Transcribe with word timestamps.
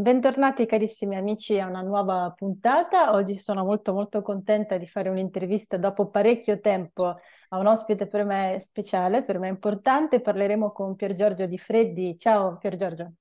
Bentornati 0.00 0.66
carissimi 0.66 1.14
amici 1.14 1.60
a 1.60 1.68
una 1.68 1.80
nuova 1.80 2.32
puntata. 2.36 3.12
Oggi 3.12 3.36
sono 3.36 3.64
molto 3.64 3.92
molto 3.92 4.22
contenta 4.22 4.76
di 4.76 4.88
fare 4.88 5.08
un'intervista 5.08 5.76
dopo 5.76 6.08
parecchio 6.08 6.58
tempo 6.58 7.16
a 7.50 7.58
un 7.58 7.66
ospite 7.66 8.08
per 8.08 8.24
me 8.24 8.58
speciale, 8.60 9.22
per 9.22 9.38
me 9.38 9.46
importante. 9.46 10.20
Parleremo 10.20 10.72
con 10.72 10.96
Pier 10.96 11.12
Giorgio 11.12 11.46
Di 11.46 11.58
Freddi. 11.58 12.16
Ciao 12.18 12.58
Pier 12.58 12.74
Giorgio. 12.74 13.12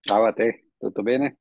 Ciao 0.00 0.24
a 0.24 0.32
te, 0.32 0.68
tutto 0.78 1.02
bene? 1.02 1.38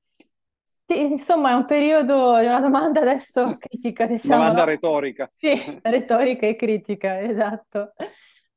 Sì, 0.87 1.01
insomma, 1.01 1.51
è 1.51 1.53
un 1.53 1.65
periodo, 1.65 2.35
è 2.37 2.47
una 2.47 2.61
domanda 2.61 3.01
adesso 3.01 3.57
critica, 3.59 4.07
diciamo, 4.07 4.41
Domanda 4.41 4.61
no? 4.61 4.65
retorica. 4.65 5.31
Sì, 5.35 5.79
retorica 5.83 6.47
e 6.47 6.55
critica, 6.55 7.21
esatto. 7.21 7.93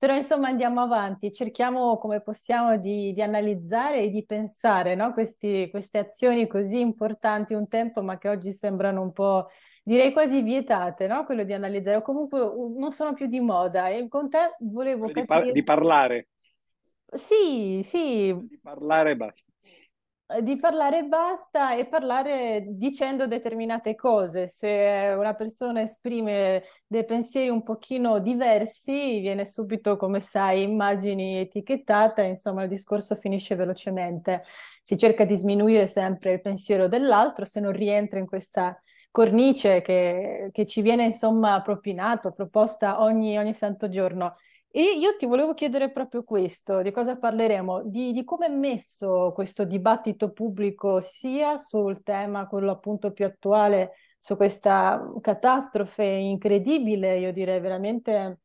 Però 0.01 0.15
insomma 0.17 0.49
andiamo 0.49 0.81
avanti, 0.81 1.31
cerchiamo 1.33 1.99
come 1.99 2.23
possiamo 2.23 2.79
di, 2.79 3.13
di 3.13 3.21
analizzare 3.23 4.01
e 4.03 4.11
di 4.11 4.25
pensare, 4.25 4.95
no? 4.95 5.13
Questi- 5.13 5.69
queste 5.71 5.99
azioni 5.99 6.47
così 6.47 6.81
importanti 6.81 7.53
un 7.55 7.69
tempo, 7.69 8.03
ma 8.03 8.17
che 8.17 8.31
oggi 8.31 8.51
sembrano 8.53 9.03
un 9.03 9.13
po', 9.13 9.49
direi 9.85 10.13
quasi 10.13 10.41
vietate, 10.43 11.07
no? 11.07 11.25
Quello 11.27 11.45
di 11.45 11.53
analizzare, 11.53 11.99
o 11.99 12.03
comunque 12.03 12.41
non 12.79 12.93
sono 12.93 13.13
più 13.13 13.27
di 13.27 13.41
moda. 13.41 13.89
E 13.91 14.09
con 14.09 14.31
te 14.31 14.57
volevo 14.61 15.11
Di, 15.13 15.25
par- 15.25 15.47
capire, 15.47 15.53
di 15.53 15.63
parlare, 15.63 16.29
sì, 17.17 17.83
sì, 17.85 18.35
di 18.49 18.59
parlare 18.59 19.17
basta. 19.17 19.51
Eh, 20.37 20.43
di 20.43 20.57
parlare 20.57 21.05
basta 21.05 21.75
e 21.75 21.87
parlare 21.87 22.65
dicendo 22.69 23.27
determinate 23.27 23.95
cose. 23.95 24.49
Se 24.49 25.15
una 25.17 25.35
persona 25.35 25.83
esprime 25.83 26.63
dei 26.87 27.05
pensieri 27.05 27.49
un 27.49 27.63
pochino 27.63 28.19
diversi, 28.21 29.21
viene 29.21 29.45
subito, 29.45 29.97
come 29.97 30.21
sai, 30.21 30.63
immagini 30.63 31.41
etichettata, 31.41 32.23
insomma, 32.23 32.63
il 32.63 32.69
discorso 32.69 33.17
finisce 33.17 33.55
velocemente. 33.55 34.45
Si 34.83 34.97
cerca 34.97 35.25
di 35.25 35.37
sminuire 35.37 35.87
sempre 35.87 36.33
il 36.33 36.41
pensiero 36.41 36.89
dell'altro 36.89 37.45
se 37.45 37.61
non 37.61 37.73
rientra 37.73 38.19
in 38.19 38.27
questa 38.27 38.81
cornice 39.11 39.81
che, 39.83 40.51
che 40.53 40.67
ci 40.67 40.83
viene, 40.83 41.05
insomma, 41.05 41.61
propinato, 41.63 42.33
proposta 42.33 43.03
ogni, 43.03 43.37
ogni 43.39 43.55
santo 43.55 43.89
giorno. 43.89 44.37
E 44.73 44.83
io 44.97 45.17
ti 45.17 45.27
volevo 45.27 45.53
chiedere 45.55 45.91
proprio 45.91 46.23
questo, 46.23 46.81
di 46.83 46.93
cosa 46.93 47.17
parleremo? 47.17 47.83
Di, 47.87 48.13
di 48.13 48.23
come 48.23 48.47
è 48.47 48.49
messo 48.49 49.33
questo 49.35 49.65
dibattito 49.65 50.31
pubblico 50.31 51.01
sia 51.01 51.57
sul 51.57 52.03
tema, 52.05 52.47
quello 52.47 52.71
appunto 52.71 53.13
più 53.13 53.25
attuale, 53.25 53.95
su 54.19 54.37
questa 54.37 55.13
catastrofe 55.21 56.05
incredibile, 56.05 57.19
io 57.19 57.33
direi 57.33 57.59
veramente 57.59 58.39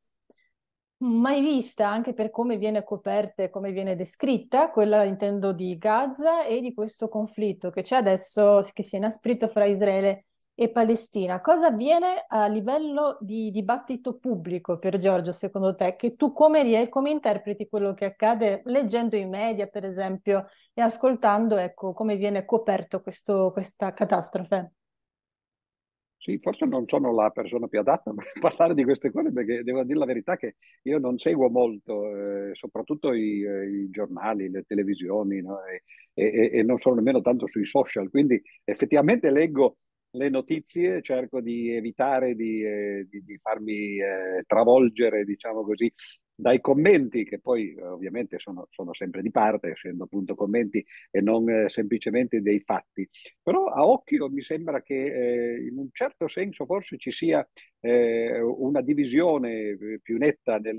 mai 0.97 1.41
vista, 1.41 1.89
anche 1.89 2.13
per 2.13 2.31
come 2.31 2.57
viene 2.57 2.83
coperta 2.83 3.43
e 3.43 3.49
come 3.51 3.71
viene 3.71 3.95
descritta, 3.95 4.71
quella 4.71 5.03
intendo 5.03 5.51
di 5.53 5.77
Gaza 5.77 6.45
e 6.45 6.59
di 6.59 6.73
questo 6.73 7.07
conflitto 7.07 7.69
che 7.69 7.83
c'è 7.83 7.97
adesso, 7.97 8.61
che 8.73 8.81
si 8.81 8.95
è 8.95 8.97
inasprito 8.97 9.47
fra 9.47 9.65
Israele 9.65 10.25
e 10.55 10.69
Palestina. 10.69 11.41
Cosa 11.41 11.67
avviene 11.67 12.25
a 12.27 12.47
livello 12.47 13.17
di 13.21 13.51
dibattito 13.51 14.15
pubblico, 14.17 14.77
per 14.79 14.97
Giorgio, 14.97 15.31
secondo 15.33 15.75
te? 15.75 15.95
Che 15.97 16.15
tu 16.15 16.31
come, 16.33 16.87
come 16.89 17.09
interpreti 17.11 17.67
quello 17.67 17.93
che 17.93 18.05
accade 18.05 18.61
leggendo 18.65 19.15
i 19.17 19.25
media, 19.25 19.67
per 19.67 19.83
esempio, 19.85 20.47
e 20.73 20.81
ascoltando, 20.81 21.57
ecco, 21.57 21.93
come 21.93 22.15
viene 22.17 22.45
coperto 22.45 23.01
questo- 23.01 23.51
questa 23.51 23.93
catastrofe? 23.93 24.71
Sì, 26.17 26.39
forse 26.39 26.65
non 26.65 26.87
sono 26.87 27.13
la 27.13 27.29
persona 27.29 27.67
più 27.67 27.79
adatta 27.79 28.11
per 28.11 28.25
parlare 28.39 28.73
di 28.73 28.83
queste 28.83 29.11
cose 29.11 29.31
perché 29.31 29.63
devo 29.63 29.83
dire 29.83 29.99
la 29.99 30.05
verità 30.05 30.35
che 30.37 30.55
io 30.83 30.97
non 30.97 31.19
seguo 31.19 31.49
molto, 31.49 32.49
eh, 32.49 32.55
soprattutto 32.55 33.13
i, 33.13 33.43
eh, 33.43 33.67
i 33.83 33.89
giornali, 33.91 34.49
le 34.49 34.63
televisioni, 34.63 35.41
no? 35.41 35.59
E, 35.65 35.83
e- 36.15 36.49
e 36.59 36.63
non 36.63 36.79
sono 36.79 36.95
nemmeno 36.95 37.21
tanto 37.21 37.45
sui 37.47 37.65
social, 37.65 38.09
quindi 38.09 38.41
effettivamente 38.63 39.29
leggo 39.29 39.77
le 40.15 40.29
notizie, 40.29 41.01
cerco 41.01 41.41
di 41.41 41.71
evitare 41.75 42.35
di, 42.35 42.63
eh, 42.63 43.07
di- 43.09 43.23
di 43.23 43.37
farmi 43.41 43.99
eh, 43.99 44.43
travolgere, 44.47 45.23
diciamo 45.25 45.63
così, 45.63 45.91
dai 46.37 46.59
commenti 46.59 47.23
che 47.23 47.39
poi 47.39 47.73
eh, 47.73 47.81
ovviamente 47.85 48.39
sono, 48.39 48.67
sono 48.69 48.93
sempre 48.93 49.21
di 49.21 49.31
parte, 49.31 49.69
essendo 49.71 50.03
appunto 50.03 50.35
commenti 50.35 50.85
e 51.09 51.21
non 51.21 51.49
eh, 51.49 51.69
semplicemente 51.69 52.41
dei 52.41 52.59
fatti. 52.61 53.07
Però 53.41 53.65
a 53.67 53.85
occhio 53.85 54.29
mi 54.29 54.41
sembra 54.41 54.81
che 54.81 54.95
eh, 55.55 55.65
in 55.67 55.77
un 55.77 55.89
certo 55.91 56.27
senso 56.27 56.65
forse 56.65 56.97
ci 56.97 57.11
sia 57.11 57.47
eh, 57.79 58.39
una 58.41 58.81
divisione 58.81 59.51
eh, 59.69 59.99
più 60.01 60.17
netta 60.17 60.57
nel, 60.57 60.77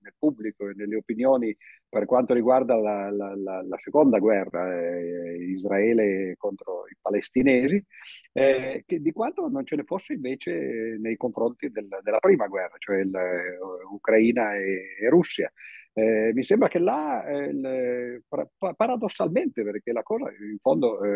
nel 0.00 0.14
pubblico 0.18 0.68
e 0.68 0.74
nelle 0.76 0.96
opinioni 0.96 1.56
per 1.88 2.04
quanto 2.06 2.34
riguarda 2.34 2.76
la, 2.76 3.10
la- 3.10 3.34
la- 3.36 3.62
la 3.62 3.78
seconda 3.78 4.18
guerra, 4.18 4.72
eh, 4.80 5.36
Israele 5.50 6.34
contro 6.36 6.86
i 6.88 6.96
palestinesi, 7.00 7.82
eh, 8.32 8.84
di 8.86 9.12
quanto 9.12 9.48
non 9.48 9.64
ce 9.64 9.76
ne 9.76 9.84
fosse 9.84 10.12
invece 10.14 10.96
nei 11.00 11.16
confronti 11.16 11.70
del- 11.70 11.88
della 12.02 12.18
prima 12.18 12.46
guerra, 12.46 12.74
cioè 12.78 12.98
il, 12.98 13.14
eh, 13.14 13.58
Ucraina 13.90 14.54
e, 14.56 14.96
e 15.00 15.08
Russia. 15.08 15.50
Eh, 15.98 16.32
mi 16.34 16.44
sembra 16.44 16.68
che 16.68 16.78
là, 16.78 17.24
eh, 17.26 17.46
il- 17.48 18.22
pa- 18.28 18.48
pa- 18.56 18.72
paradossalmente, 18.74 19.62
perché 19.64 19.90
la 19.92 20.02
cosa 20.02 20.30
in 20.30 20.58
fondo 20.60 21.02
eh, 21.02 21.10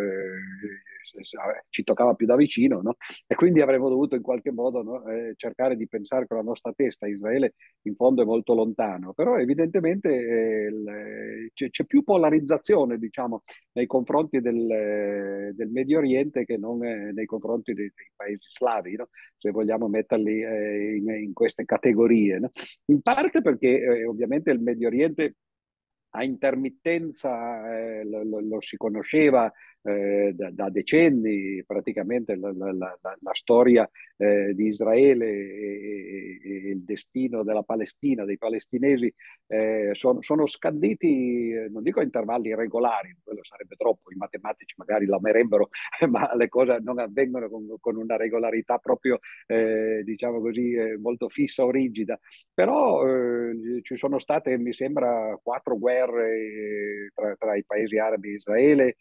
s- 1.20 1.36
ci 1.68 1.84
toccava 1.84 2.14
più 2.14 2.26
da 2.26 2.34
vicino, 2.36 2.80
no? 2.82 2.96
E 3.26 3.34
quindi 3.34 3.60
avremmo 3.60 3.88
dovuto 3.88 4.16
in 4.16 4.22
qualche 4.22 4.50
modo 4.50 4.82
no, 4.82 5.06
eh, 5.08 5.34
cercare 5.36 5.76
di 5.76 5.86
pensare 5.88 6.26
con 6.26 6.36
la 6.38 6.42
nostra 6.42 6.72
testa. 6.74 7.06
Israele 7.06 7.54
in 7.82 7.94
fondo 7.94 8.22
è 8.22 8.24
molto 8.24 8.54
lontano, 8.54 9.12
però 9.12 9.36
evidentemente 9.38 10.08
eh, 10.10 10.66
il- 10.68 11.50
c'è, 11.54 11.70
c'è 11.70 11.84
più 11.84 12.02
polarizzazione, 12.02 12.98
diciamo, 12.98 13.42
nei 13.72 13.86
confronti 13.86 14.40
del, 14.40 15.52
del 15.54 15.68
Medio 15.70 15.98
Oriente 15.98 16.44
che 16.44 16.56
non 16.56 16.78
nei 16.78 17.24
confronti 17.26 17.72
dei, 17.74 17.90
dei 17.94 18.10
paesi 18.14 18.46
slavi, 18.50 18.96
no? 18.96 19.08
Se 19.36 19.50
vogliamo 19.50 19.88
metterli 19.88 20.42
eh, 20.42 20.96
in, 20.96 21.10
in 21.10 21.32
queste 21.32 21.64
categorie, 21.64 22.38
no? 22.38 22.50
In 22.86 23.00
parte 23.02 23.40
perché 23.40 23.80
eh, 23.80 24.04
ovviamente 24.06 24.50
il 24.50 24.60
Medio 24.60 24.88
Oriente 24.88 25.36
a 26.14 26.24
intermittenza 26.24 27.74
eh, 27.74 28.04
lo, 28.04 28.22
lo- 28.24 28.40
lo 28.40 28.60
si 28.60 28.76
conosceva 28.76 29.50
eh, 29.82 30.32
da, 30.34 30.50
da 30.50 30.70
decenni, 30.70 31.62
praticamente 31.66 32.36
la, 32.36 32.52
la- 32.52 32.72
la- 32.72 32.98
la- 33.00 33.32
storia 33.34 33.88
eh, 34.16 34.52
di 34.54 34.66
Israele 34.66 35.26
e, 35.26 36.40
e- 36.42 36.68
il 36.70 36.82
destino 36.84 37.42
della 37.42 37.62
Palestina, 37.62 38.24
dei 38.24 38.38
palestinesi, 38.38 39.12
eh, 39.46 39.90
sono, 39.92 40.22
sono 40.22 40.46
scanditi, 40.46 41.50
eh, 41.52 41.68
non 41.70 41.82
dico 41.82 42.00
a 42.00 42.02
intervalli 42.02 42.54
regolari, 42.54 43.14
quello 43.22 43.42
sarebbe 43.44 43.76
troppo, 43.76 44.10
i 44.12 44.16
matematici 44.16 44.74
magari 44.76 45.06
l'amerebbero, 45.06 45.68
ma 46.08 46.34
le 46.34 46.48
cose 46.48 46.78
non 46.82 46.98
avvengono 46.98 47.48
con, 47.48 47.66
con 47.80 47.96
una 47.96 48.16
regolarità 48.16 48.78
proprio, 48.78 49.18
eh, 49.46 50.02
diciamo 50.04 50.40
così, 50.40 50.72
eh, 50.74 50.98
molto 50.98 51.28
fissa 51.28 51.64
o 51.64 51.70
rigida. 51.70 52.18
Però 52.54 53.02
ci 53.82 53.96
sono 53.96 54.18
state, 54.18 54.56
mi 54.58 54.72
sembra, 54.72 55.38
quattro 55.42 55.78
guerre 55.78 57.10
tra, 57.14 57.34
tra 57.36 57.56
i 57.56 57.64
paesi 57.64 57.98
arabi 57.98 58.30
e 58.30 58.34
Israele, 58.34 58.96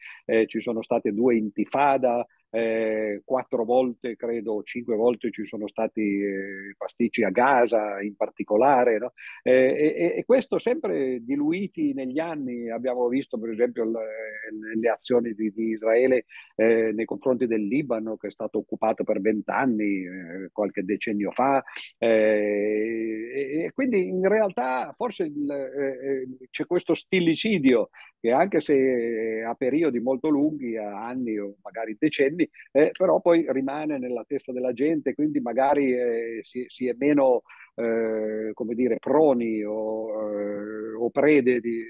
ci 0.47 0.59
sono 0.61 0.70
state 0.79 1.11
due 1.11 1.35
intifada, 1.35 2.25
eh, 2.51 3.21
quattro 3.25 3.65
volte, 3.65 4.15
credo, 4.15 4.61
cinque 4.63 4.95
volte 4.95 5.31
ci 5.31 5.45
sono 5.45 5.67
stati 5.67 6.01
eh, 6.01 6.75
pasticci 6.77 7.23
a 7.23 7.29
Gaza 7.29 8.01
in 8.01 8.15
particolare, 8.15 8.97
no? 8.97 9.13
Eh, 9.41 9.95
e, 9.97 10.13
e 10.17 10.25
questo 10.25 10.59
sempre 10.59 11.19
diluiti 11.23 11.93
negli 11.93 12.19
anni. 12.19 12.69
Abbiamo 12.69 13.07
visto, 13.07 13.39
per 13.39 13.49
esempio, 13.49 13.85
le, 13.85 14.75
le 14.79 14.89
azioni 14.89 15.33
di, 15.33 15.51
di 15.51 15.69
Israele 15.69 16.25
eh, 16.55 16.91
nei 16.93 17.05
confronti 17.05 17.47
del 17.47 17.65
Libano, 17.65 18.17
che 18.17 18.27
è 18.27 18.31
stato 18.31 18.59
occupato 18.59 19.03
per 19.03 19.21
vent'anni, 19.21 20.03
eh, 20.05 20.49
qualche 20.51 20.83
decennio 20.83 21.31
fa, 21.31 21.63
eh, 21.97 23.63
e 23.63 23.71
quindi 23.73 24.07
in 24.07 24.27
realtà 24.27 24.91
forse 24.93 25.23
il, 25.23 25.49
eh, 25.49 25.87
eh, 25.87 26.27
c'è 26.49 26.65
questo 26.65 26.93
stillicidio 26.93 27.89
che 28.19 28.31
anche 28.31 28.59
se 28.59 29.43
a 29.43 29.55
periodi 29.55 29.99
molto 29.99 30.29
lunghi, 30.29 30.77
a 30.77 31.07
anni 31.07 31.37
o 31.39 31.55
magari 31.63 31.95
decenni, 31.97 32.40
eh, 32.71 32.91
però 32.97 33.19
poi 33.19 33.45
rimane 33.49 33.97
nella 33.97 34.23
testa 34.27 34.51
della 34.51 34.73
gente, 34.73 35.13
quindi 35.13 35.39
magari 35.39 35.93
eh, 35.93 36.39
si, 36.43 36.65
si, 36.67 36.87
è 36.87 36.95
meno, 36.97 37.43
eh, 37.75 38.51
come 38.53 38.75
dire, 38.75 38.97
proni 38.97 39.63
o, 39.63 40.39
eh, 40.39 40.93
o 40.97 41.09
prede 41.09 41.59
di, 41.59 41.83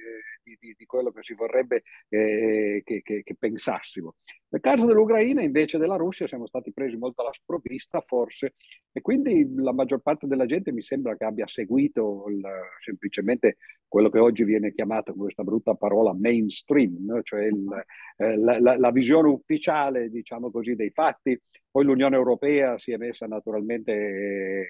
di, 0.43 0.75
di, 0.77 0.85
quello 0.85 1.11
che 1.11 1.23
si 1.23 1.33
vorrebbe 1.33 1.83
eh, 2.09 2.81
che, 2.83 3.01
che, 3.01 3.23
che, 3.23 3.35
pensassimo. 3.37 4.15
Nel 4.49 4.61
caso 4.61 4.85
dell'Ucraina, 4.85 5.41
invece 5.41 5.77
della 5.77 5.95
Russia, 5.95 6.27
siamo 6.27 6.47
stati 6.47 6.71
presi 6.71 6.97
molto 6.97 7.21
alla 7.21 7.33
sprovvista, 7.33 8.01
forse, 8.01 8.55
e 8.91 9.01
quindi 9.01 9.53
la 9.55 9.73
maggior 9.73 10.01
parte 10.01 10.27
della 10.27 10.45
gente 10.45 10.71
mi 10.71 10.81
sembra 10.81 11.15
che 11.15 11.25
abbia 11.25 11.47
seguito 11.47 12.25
il, 12.29 12.41
semplicemente 12.83 13.57
quello 13.87 14.09
che 14.09 14.19
oggi 14.19 14.43
viene 14.43 14.73
chiamato 14.73 15.11
con 15.11 15.23
questa 15.23 15.43
brutta 15.43 15.75
parola 15.75 16.13
mainstream, 16.13 17.05
no? 17.05 17.21
cioè 17.23 17.43
il, 17.43 17.67
eh, 18.17 18.37
la, 18.37 18.59
la, 18.59 18.77
la, 18.77 18.91
visione 18.91 19.27
ufficiale, 19.27 20.09
diciamo 20.09 20.49
così, 20.49 20.75
dei 20.75 20.91
fatti. 20.91 21.39
Poi 21.69 21.83
l'Unione 21.83 22.15
Europea 22.15 22.77
si 22.77 22.91
è 22.91 22.97
messa 22.97 23.25
naturalmente 23.25 23.91
eh, 23.91 24.67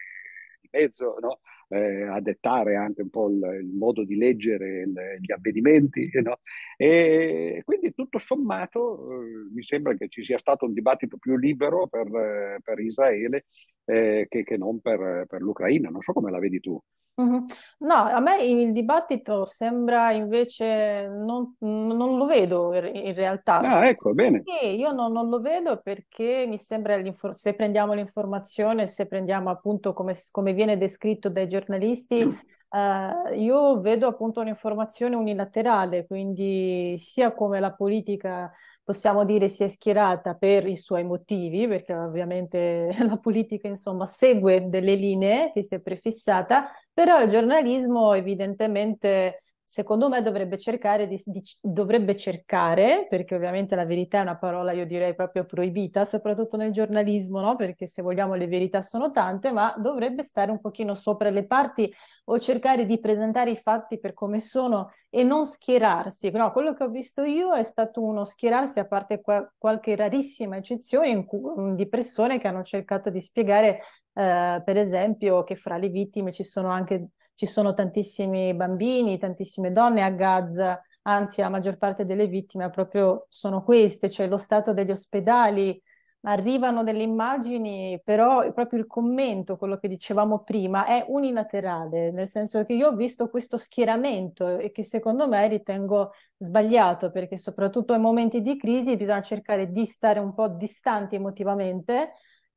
di 0.59 0.69
mezzo, 0.71 1.17
no? 1.19 1.39
Eh, 1.71 2.03
a 2.03 2.19
dettare 2.19 2.75
anche 2.75 3.01
un 3.01 3.09
po' 3.09 3.29
il, 3.29 3.39
il 3.61 3.69
modo 3.73 4.03
di 4.03 4.15
leggere 4.17 4.81
il, 4.81 4.93
gli 5.19 5.31
avvenimenti. 5.31 6.09
No? 6.21 6.39
E 6.77 7.61
quindi 7.65 7.93
tutto 7.93 8.19
sommato 8.19 9.21
eh, 9.23 9.49
mi 9.53 9.63
sembra 9.63 9.95
che 9.95 10.07
ci 10.07 10.23
sia 10.23 10.37
stato 10.37 10.65
un 10.65 10.73
dibattito 10.73 11.17
più 11.17 11.35
libero 11.37 11.87
per, 11.87 12.07
eh, 12.15 12.59
per 12.63 12.79
Israele 12.79 13.45
eh, 13.91 14.27
che, 14.29 14.43
che, 14.43 14.55
non 14.55 14.79
per, 14.79 15.25
per 15.27 15.41
l'Ucraina. 15.41 15.89
Non 15.89 16.01
so 16.01 16.13
come 16.13 16.31
la 16.31 16.39
vedi 16.39 16.61
tu. 16.61 16.81
Mhm. 17.15 17.45
No, 17.79 17.93
a 17.93 18.19
me 18.21 18.41
il 18.43 18.71
dibattito 18.71 19.43
sembra 19.43 20.11
invece 20.11 21.07
non, 21.07 21.55
non 21.59 22.17
lo 22.17 22.25
vedo 22.25 22.73
in 22.73 23.13
realtà. 23.13 23.57
Ah, 23.57 23.87
ecco, 23.87 24.13
bene. 24.13 24.43
Sì, 24.45 24.77
io 24.77 24.93
non, 24.93 25.11
non 25.11 25.29
lo 25.29 25.41
vedo 25.41 25.81
perché 25.81 26.45
mi 26.47 26.57
sembra, 26.57 26.97
se 27.33 27.53
prendiamo 27.53 27.93
l'informazione, 27.93 28.87
se 28.87 29.07
prendiamo 29.07 29.49
appunto 29.49 29.91
come, 29.91 30.15
come 30.31 30.53
viene 30.53 30.77
descritto 30.77 31.29
dai 31.29 31.49
giornalisti, 31.49 32.21
eh, 32.21 33.35
io 33.35 33.81
vedo 33.81 34.07
appunto 34.07 34.39
un'informazione 34.39 35.15
unilaterale, 35.15 36.07
quindi 36.07 36.95
sia 36.97 37.33
come 37.33 37.59
la 37.59 37.73
politica 37.73 38.49
possiamo 38.83 39.25
dire 39.25 39.49
si 39.49 39.63
è 39.63 39.67
schierata 39.67 40.35
per 40.35 40.67
i 40.67 40.77
suoi 40.77 41.03
motivi, 41.03 41.67
perché 41.67 41.93
ovviamente 41.93 42.89
la 43.07 43.17
politica 43.17 43.67
insomma 43.67 44.05
segue 44.05 44.67
delle 44.69 44.95
linee 44.95 45.51
che 45.53 45.63
si 45.63 45.75
è 45.75 45.79
prefissata, 45.81 46.69
però 46.93 47.21
il 47.23 47.29
giornalismo 47.29 48.13
evidentemente 48.13 49.41
secondo 49.71 50.09
me 50.09 50.21
dovrebbe 50.21 50.57
cercare 50.57 51.07
di, 51.07 51.17
di, 51.23 51.41
dovrebbe 51.61 52.17
cercare, 52.17 53.07
perché 53.09 53.35
ovviamente 53.35 53.73
la 53.73 53.85
verità 53.85 54.17
è 54.17 54.21
una 54.21 54.37
parola, 54.37 54.73
io 54.73 54.85
direi 54.85 55.15
proprio 55.15 55.45
proibita, 55.45 56.03
soprattutto 56.03 56.57
nel 56.57 56.73
giornalismo, 56.73 57.39
no? 57.39 57.55
Perché 57.55 57.87
se 57.87 58.01
vogliamo 58.01 58.33
le 58.33 58.47
verità 58.47 58.81
sono 58.81 59.11
tante, 59.11 59.49
ma 59.53 59.73
dovrebbe 59.77 60.23
stare 60.23 60.51
un 60.51 60.59
pochino 60.59 60.93
sopra 60.93 61.29
le 61.29 61.45
parti 61.45 61.89
o 62.25 62.37
cercare 62.37 62.85
di 62.85 62.99
presentare 62.99 63.51
i 63.51 63.55
fatti 63.55 63.97
per 63.97 64.11
come 64.11 64.41
sono 64.41 64.91
e 65.09 65.23
non 65.23 65.45
schierarsi. 65.45 66.31
No, 66.31 66.51
quello 66.51 66.73
che 66.73 66.83
ho 66.83 66.89
visto 66.89 67.23
io 67.23 67.53
è 67.53 67.63
stato 67.63 68.03
uno 68.03 68.25
schierarsi, 68.25 68.79
a 68.79 68.85
parte 68.85 69.21
qua, 69.21 69.49
qualche 69.57 69.95
rarissima 69.95 70.57
eccezione 70.57 71.23
cui, 71.23 71.75
di 71.75 71.87
persone 71.87 72.39
che 72.39 72.49
hanno 72.49 72.63
cercato 72.63 73.09
di 73.09 73.21
spiegare, 73.21 73.79
eh, 74.15 74.61
per 74.65 74.75
esempio, 74.75 75.45
che 75.45 75.55
fra 75.55 75.77
le 75.77 75.87
vittime 75.87 76.33
ci 76.33 76.43
sono 76.43 76.67
anche 76.67 77.11
ci 77.35 77.45
sono 77.45 77.73
tantissimi 77.73 78.53
bambini, 78.53 79.17
tantissime 79.17 79.71
donne 79.71 80.03
a 80.03 80.09
Gaza, 80.11 80.81
anzi 81.03 81.41
la 81.41 81.49
maggior 81.49 81.77
parte 81.77 82.05
delle 82.05 82.27
vittime 82.27 82.69
proprio 82.69 83.25
sono 83.29 83.63
queste, 83.63 84.09
cioè 84.09 84.27
lo 84.27 84.37
stato 84.37 84.73
degli 84.73 84.91
ospedali, 84.91 85.81
arrivano 86.23 86.83
delle 86.83 87.01
immagini, 87.01 87.99
però 88.03 88.51
proprio 88.53 88.79
il 88.79 88.85
commento, 88.85 89.57
quello 89.57 89.77
che 89.77 89.87
dicevamo 89.87 90.43
prima, 90.43 90.85
è 90.85 91.05
unilaterale, 91.07 92.11
nel 92.11 92.27
senso 92.29 92.63
che 92.63 92.73
io 92.73 92.89
ho 92.89 92.95
visto 92.95 93.27
questo 93.29 93.57
schieramento 93.57 94.59
e 94.59 94.71
che 94.71 94.83
secondo 94.83 95.27
me 95.27 95.47
ritengo 95.47 96.11
sbagliato, 96.37 97.09
perché 97.09 97.37
soprattutto 97.37 97.93
in 97.95 98.01
momenti 98.01 98.41
di 98.41 98.55
crisi 98.55 98.95
bisogna 98.97 99.21
cercare 99.21 99.71
di 99.71 99.85
stare 99.87 100.19
un 100.19 100.33
po' 100.33 100.47
distanti 100.47 101.15
emotivamente 101.15 102.11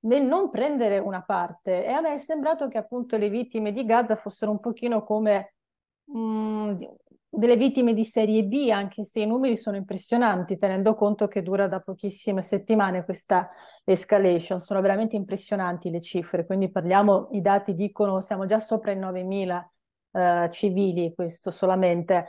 nel 0.04 0.22
non 0.22 0.50
prendere 0.50 0.98
una 0.98 1.22
parte 1.22 1.84
e 1.84 1.90
a 1.90 2.00
me 2.00 2.14
è 2.14 2.18
sembrato 2.18 2.68
che 2.68 2.78
appunto 2.78 3.16
le 3.16 3.28
vittime 3.28 3.72
di 3.72 3.84
Gaza 3.84 4.16
fossero 4.16 4.50
un 4.50 4.60
pochino 4.60 5.02
come 5.04 5.54
mh, 6.04 6.18
mm, 6.18 6.76
delle 7.36 7.56
vittime 7.56 7.94
di 7.94 8.04
serie 8.04 8.44
B, 8.44 8.68
anche 8.70 9.04
se 9.04 9.20
i 9.20 9.26
numeri 9.26 9.56
sono 9.56 9.76
impressionanti, 9.76 10.56
tenendo 10.56 10.94
conto 10.94 11.26
che 11.26 11.42
dura 11.42 11.66
da 11.66 11.80
pochissime 11.80 12.42
settimane 12.42 13.04
questa 13.04 13.50
escalation. 13.84 14.60
Sono 14.60 14.80
veramente 14.80 15.16
impressionanti 15.16 15.90
le 15.90 16.00
cifre, 16.00 16.46
quindi 16.46 16.70
parliamo, 16.70 17.28
i 17.32 17.40
dati 17.40 17.74
dicono 17.74 18.20
siamo 18.20 18.46
già 18.46 18.60
sopra 18.60 18.92
i 18.92 18.98
9.000 18.98 20.46
uh, 20.46 20.50
civili, 20.50 21.12
questo 21.14 21.50
solamente. 21.50 22.26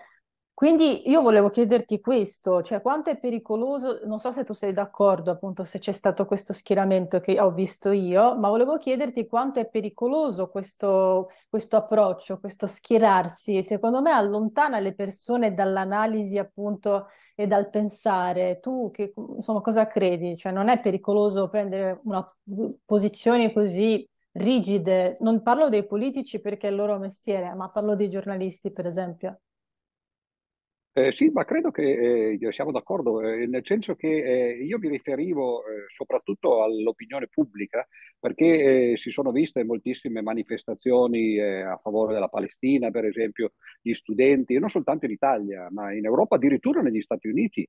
Quindi 0.55 1.09
io 1.09 1.21
volevo 1.21 1.49
chiederti 1.49 1.99
questo, 1.99 2.61
cioè 2.63 2.81
quanto 2.81 3.09
è 3.09 3.19
pericoloso, 3.19 3.99
non 4.05 4.19
so 4.19 4.31
se 4.31 4.45
tu 4.45 4.53
sei 4.53 4.71
d'accordo 4.71 5.29
appunto 5.31 5.65
se 5.65 5.79
c'è 5.79 5.91
stato 5.91 6.25
questo 6.25 6.53
schieramento 6.53 7.19
che 7.19 7.41
ho 7.41 7.51
visto 7.51 7.91
io, 7.91 8.37
ma 8.37 8.47
volevo 8.47 8.77
chiederti 8.77 9.27
quanto 9.27 9.59
è 9.59 9.67
pericoloso 9.67 10.47
questo, 10.47 11.29
questo 11.49 11.75
approccio, 11.75 12.39
questo 12.39 12.67
schierarsi, 12.67 13.63
secondo 13.63 14.01
me 14.01 14.11
allontana 14.11 14.79
le 14.79 14.95
persone 14.95 15.53
dall'analisi 15.53 16.37
appunto 16.37 17.07
e 17.35 17.47
dal 17.47 17.69
pensare. 17.69 18.59
Tu 18.61 18.91
che, 18.91 19.13
insomma 19.35 19.59
cosa 19.59 19.87
credi? 19.87 20.37
Cioè 20.37 20.53
non 20.53 20.69
è 20.69 20.79
pericoloso 20.79 21.49
prendere 21.49 21.99
una 22.05 22.25
posizione 22.85 23.51
così 23.51 24.07
rigide? 24.31 25.17
Non 25.19 25.41
parlo 25.41 25.67
dei 25.67 25.85
politici 25.85 26.39
perché 26.39 26.67
è 26.67 26.69
il 26.71 26.77
loro 26.77 26.97
mestiere, 26.97 27.53
ma 27.55 27.69
parlo 27.69 27.93
dei 27.95 28.09
giornalisti 28.09 28.71
per 28.71 28.87
esempio. 28.87 29.39
Eh, 30.97 31.11
sì, 31.11 31.29
ma 31.29 31.43
credo 31.43 31.71
che 31.71 32.37
eh, 32.39 32.51
siamo 32.53 32.71
d'accordo, 32.71 33.19
eh, 33.19 33.47
nel 33.47 33.65
senso 33.65 33.95
che 33.95 34.07
eh, 34.07 34.63
io 34.63 34.77
mi 34.79 34.87
riferivo 34.87 35.59
eh, 35.59 35.87
soprattutto 35.93 36.63
all'opinione 36.63 37.27
pubblica, 37.27 37.85
perché 38.17 38.91
eh, 38.93 38.97
si 38.97 39.11
sono 39.11 39.31
viste 39.31 39.65
moltissime 39.65 40.21
manifestazioni 40.21 41.37
a 41.37 41.75
favore 41.75 42.13
della 42.13 42.29
Palestina, 42.29 42.91
per 42.91 43.03
esempio, 43.03 43.51
gli 43.81 43.91
studenti, 43.91 44.57
non 44.57 44.69
soltanto 44.69 45.03
in 45.03 45.11
Italia, 45.11 45.67
ma 45.69 45.91
in 45.91 46.05
Europa, 46.05 46.35
addirittura 46.37 46.81
negli 46.81 47.01
Stati 47.01 47.27
Uniti, 47.27 47.67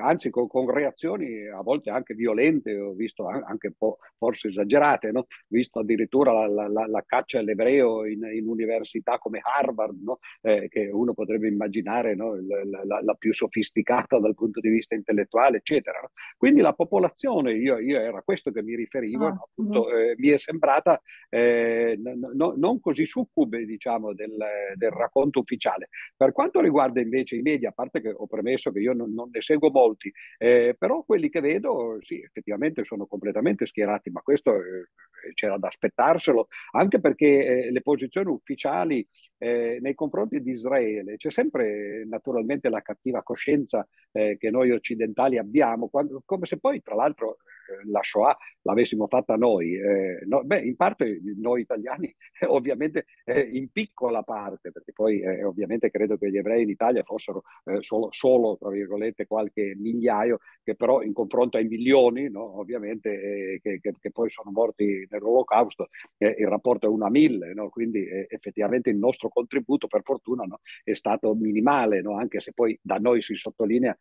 anzi 0.00 0.30
con, 0.30 0.46
con, 0.46 0.70
reazioni 0.70 1.46
a 1.48 1.60
volte 1.60 1.90
anche 1.90 2.14
violente, 2.14 2.78
ho 2.78 2.92
visto 2.94 3.26
anche 3.26 3.66
un 3.66 3.74
po' 3.76 3.98
forse 4.16 4.48
esagerate, 4.48 5.10
no? 5.10 5.26
visto 5.48 5.80
addirittura 5.80 6.46
la, 6.46 6.68
la, 6.68 6.86
la 6.86 7.04
caccia 7.04 7.40
all'ebreo 7.40 8.06
in, 8.06 8.22
in, 8.32 8.48
università 8.48 9.18
come 9.18 9.40
Harvard, 9.42 10.00
no? 10.00 10.18
che 10.40 10.88
uno 10.92 11.12
potrebbe 11.12 11.48
immaginare 11.48 12.05
fare 12.06 12.14
no? 12.14 12.34
la, 12.34 12.84
la, 12.84 13.00
la, 13.02 13.14
più 13.14 13.32
sofisticata 13.34 14.18
dal 14.18 14.34
punto 14.34 14.60
di 14.60 14.68
vista 14.68 14.94
intellettuale, 14.94 15.58
eccetera. 15.58 15.98
Quindi 16.36 16.60
la 16.60 16.72
popolazione, 16.72 17.54
io, 17.54 17.78
io 17.78 17.98
era 17.98 18.18
a 18.18 18.22
questo 18.22 18.52
che 18.52 18.62
mi 18.62 18.76
riferivo, 18.76 19.26
ah, 19.26 19.30
no? 19.30 19.48
Appunto, 19.50 19.90
eh, 19.90 20.14
mi 20.16 20.28
è 20.28 20.38
sembrata 20.38 21.00
eh, 21.28 21.98
no, 21.98 22.54
non 22.56 22.80
così 22.80 23.04
succube 23.06 23.64
diciamo, 23.64 24.14
del, 24.14 24.36
del, 24.74 24.90
racconto 24.90 25.40
ufficiale. 25.40 25.88
Per 26.16 26.32
quanto 26.32 26.60
riguarda 26.60 27.00
invece 27.00 27.36
i 27.36 27.42
media, 27.42 27.70
a 27.70 27.72
parte 27.72 28.00
che 28.00 28.12
ho 28.14 28.26
premesso 28.26 28.70
che 28.70 28.80
io 28.80 28.92
non, 28.92 29.12
non 29.12 29.30
ne 29.32 29.40
seguo 29.40 29.70
molti, 29.70 30.12
eh, 30.38 30.76
però 30.78 31.02
quelli 31.02 31.28
che 31.28 31.40
vedo, 31.40 31.98
sì, 32.00 32.20
effettivamente 32.20 32.84
sono 32.84 33.06
completamente 33.06 33.66
schierati, 33.66 34.10
ma 34.10 34.20
questo 34.20 34.54
eh, 34.54 34.88
c'era 35.34 35.58
da 35.58 35.68
aspettarselo, 35.68 36.48
anche 36.72 37.00
perché 37.00 37.26
eh, 37.66 37.70
le 37.72 37.82
posizioni 37.82 38.30
ufficiali 38.30 39.06
eh, 39.38 39.78
nei 39.80 39.94
confronti 39.94 40.40
di 40.40 40.50
Israele 40.50 41.16
c'è 41.16 41.30
sempre 41.30 41.95
naturalmente 42.04 42.68
la 42.68 42.82
cattiva 42.82 43.22
coscienza 43.22 43.86
eh, 44.12 44.36
che 44.38 44.50
noi 44.50 44.70
occidentali 44.70 45.38
abbiamo, 45.38 45.88
quando, 45.88 46.22
come 46.24 46.46
se 46.46 46.58
poi 46.58 46.82
tra 46.82 46.94
l'altro 46.94 47.38
la 47.86 48.02
Shoah 48.02 48.36
l'avessimo 48.66 49.06
fatta 49.06 49.36
noi. 49.36 49.74
Eh, 49.74 50.24
no, 50.26 50.42
beh, 50.44 50.60
in 50.60 50.76
parte 50.76 51.20
noi 51.36 51.62
italiani, 51.62 52.14
ovviamente 52.48 53.06
eh, 53.24 53.40
in 53.40 53.70
piccola 53.70 54.22
parte, 54.22 54.72
perché 54.72 54.92
poi 54.92 55.20
eh, 55.20 55.44
ovviamente 55.44 55.90
credo 55.90 56.18
che 56.18 56.30
gli 56.30 56.36
ebrei 56.36 56.64
in 56.64 56.68
Italia 56.68 57.02
fossero 57.04 57.42
eh, 57.64 57.78
solo, 57.80 58.08
solo, 58.10 58.58
tra 58.58 58.70
virgolette, 58.70 59.26
qualche 59.26 59.74
migliaio, 59.76 60.38
che 60.62 60.74
però 60.74 61.02
in 61.02 61.12
confronto 61.12 61.56
ai 61.56 61.66
milioni, 61.66 62.28
no, 62.28 62.58
ovviamente, 62.58 63.54
eh, 63.54 63.60
che, 63.62 63.78
che, 63.80 63.92
che, 63.98 64.10
poi 64.10 64.28
sono 64.30 64.50
morti 64.50 65.06
nell'olocausto, 65.08 65.88
il 66.18 66.48
rapporto 66.48 66.86
è 66.86 66.88
uno 66.88 67.06
a 67.06 67.10
mille, 67.10 67.52
no? 67.54 67.68
quindi 67.68 68.04
effettivamente 68.28 68.90
il 68.90 68.96
nostro 68.96 69.28
contributo, 69.28 69.86
per 69.86 70.02
fortuna, 70.02 70.44
è 70.82 70.94
stato 70.94 71.34
minimale, 71.34 72.02
anche 72.16 72.40
se 72.40 72.52
poi 72.52 72.78
da 72.82 72.96
noi 72.96 73.22
si 73.22 73.34
sottolinea 73.34 73.96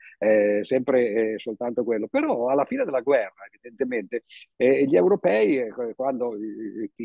sempre 0.62 1.38
soltanto 1.38 1.84
quello. 1.84 2.08
Però 2.08 2.48
alla 2.48 2.66
fine 2.66 2.86
della 2.86 3.02
guerra, 3.02 3.46
evidentemente, 3.66 4.24
eh, 4.56 4.86
gli 4.86 4.96
europei, 4.96 5.58
eh, 5.58 5.74
quando 5.96 6.36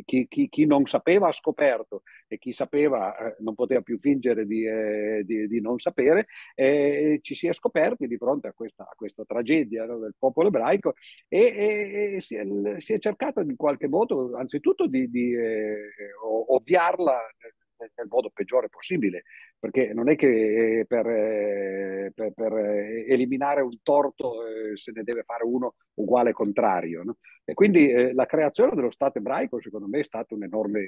chi, 0.04 0.26
chi, 0.28 0.48
chi, 0.48 0.66
non 0.66 0.86
sapeva 0.86 1.28
ha 1.28 1.32
scoperto 1.32 2.02
e 2.28 2.38
chi 2.38 2.52
sapeva 2.52 3.16
eh, 3.16 3.36
non 3.40 3.54
poteva 3.54 3.80
più 3.80 3.98
fingere 3.98 4.46
di, 4.46 4.66
eh, 4.66 5.22
di, 5.24 5.48
di 5.48 5.60
non 5.60 5.78
sapere, 5.78 6.26
ci 7.22 7.34
si 7.34 7.46
è 7.46 7.52
scoperti 7.52 8.06
di 8.06 8.16
fronte 8.16 8.48
a 8.48 8.52
questa, 8.52 8.84
a 8.84 8.94
questa 8.94 9.24
tragedia 9.24 9.86
no, 9.86 9.98
del 9.98 10.14
popolo 10.18 10.48
ebraico 10.48 10.94
e, 11.28 11.38
e, 11.38 12.14
e 12.16 12.20
si, 12.20 12.36
è, 12.36 12.44
si, 12.78 12.92
è, 12.92 12.98
cercato 12.98 13.40
in 13.40 13.56
qualche 13.56 13.88
modo, 13.88 14.36
anzitutto, 14.36 14.86
di, 14.86 15.10
di 15.10 15.34
ovviarla 16.48 17.18
nel 17.96 18.08
modo 18.08 18.30
peggiore 18.30 18.68
possibile, 18.68 19.24
perché 19.60 19.92
non 19.92 20.08
è 20.08 20.16
che 20.16 20.84
per, 20.88 21.04
per, 21.04 22.12
per, 22.14 22.32
per 22.32 22.52
eliminare 22.54 23.60
un 23.60 23.76
torto 23.82 24.46
eh, 24.46 24.76
se 24.76 24.90
ne 24.92 25.02
deve 25.02 25.22
fare 25.22 25.44
uno 25.44 25.74
uguale 25.94 26.32
contrario. 26.32 27.02
No? 27.04 27.16
E 27.44 27.54
quindi 27.54 27.90
eh, 27.90 28.12
la 28.14 28.26
creazione 28.26 28.74
dello 28.74 28.90
Stato 28.90 29.18
ebraico 29.18 29.60
secondo 29.60 29.88
me 29.88 30.00
è 30.00 30.04
stato 30.04 30.34
un 30.34 30.44
enorme, 30.44 30.86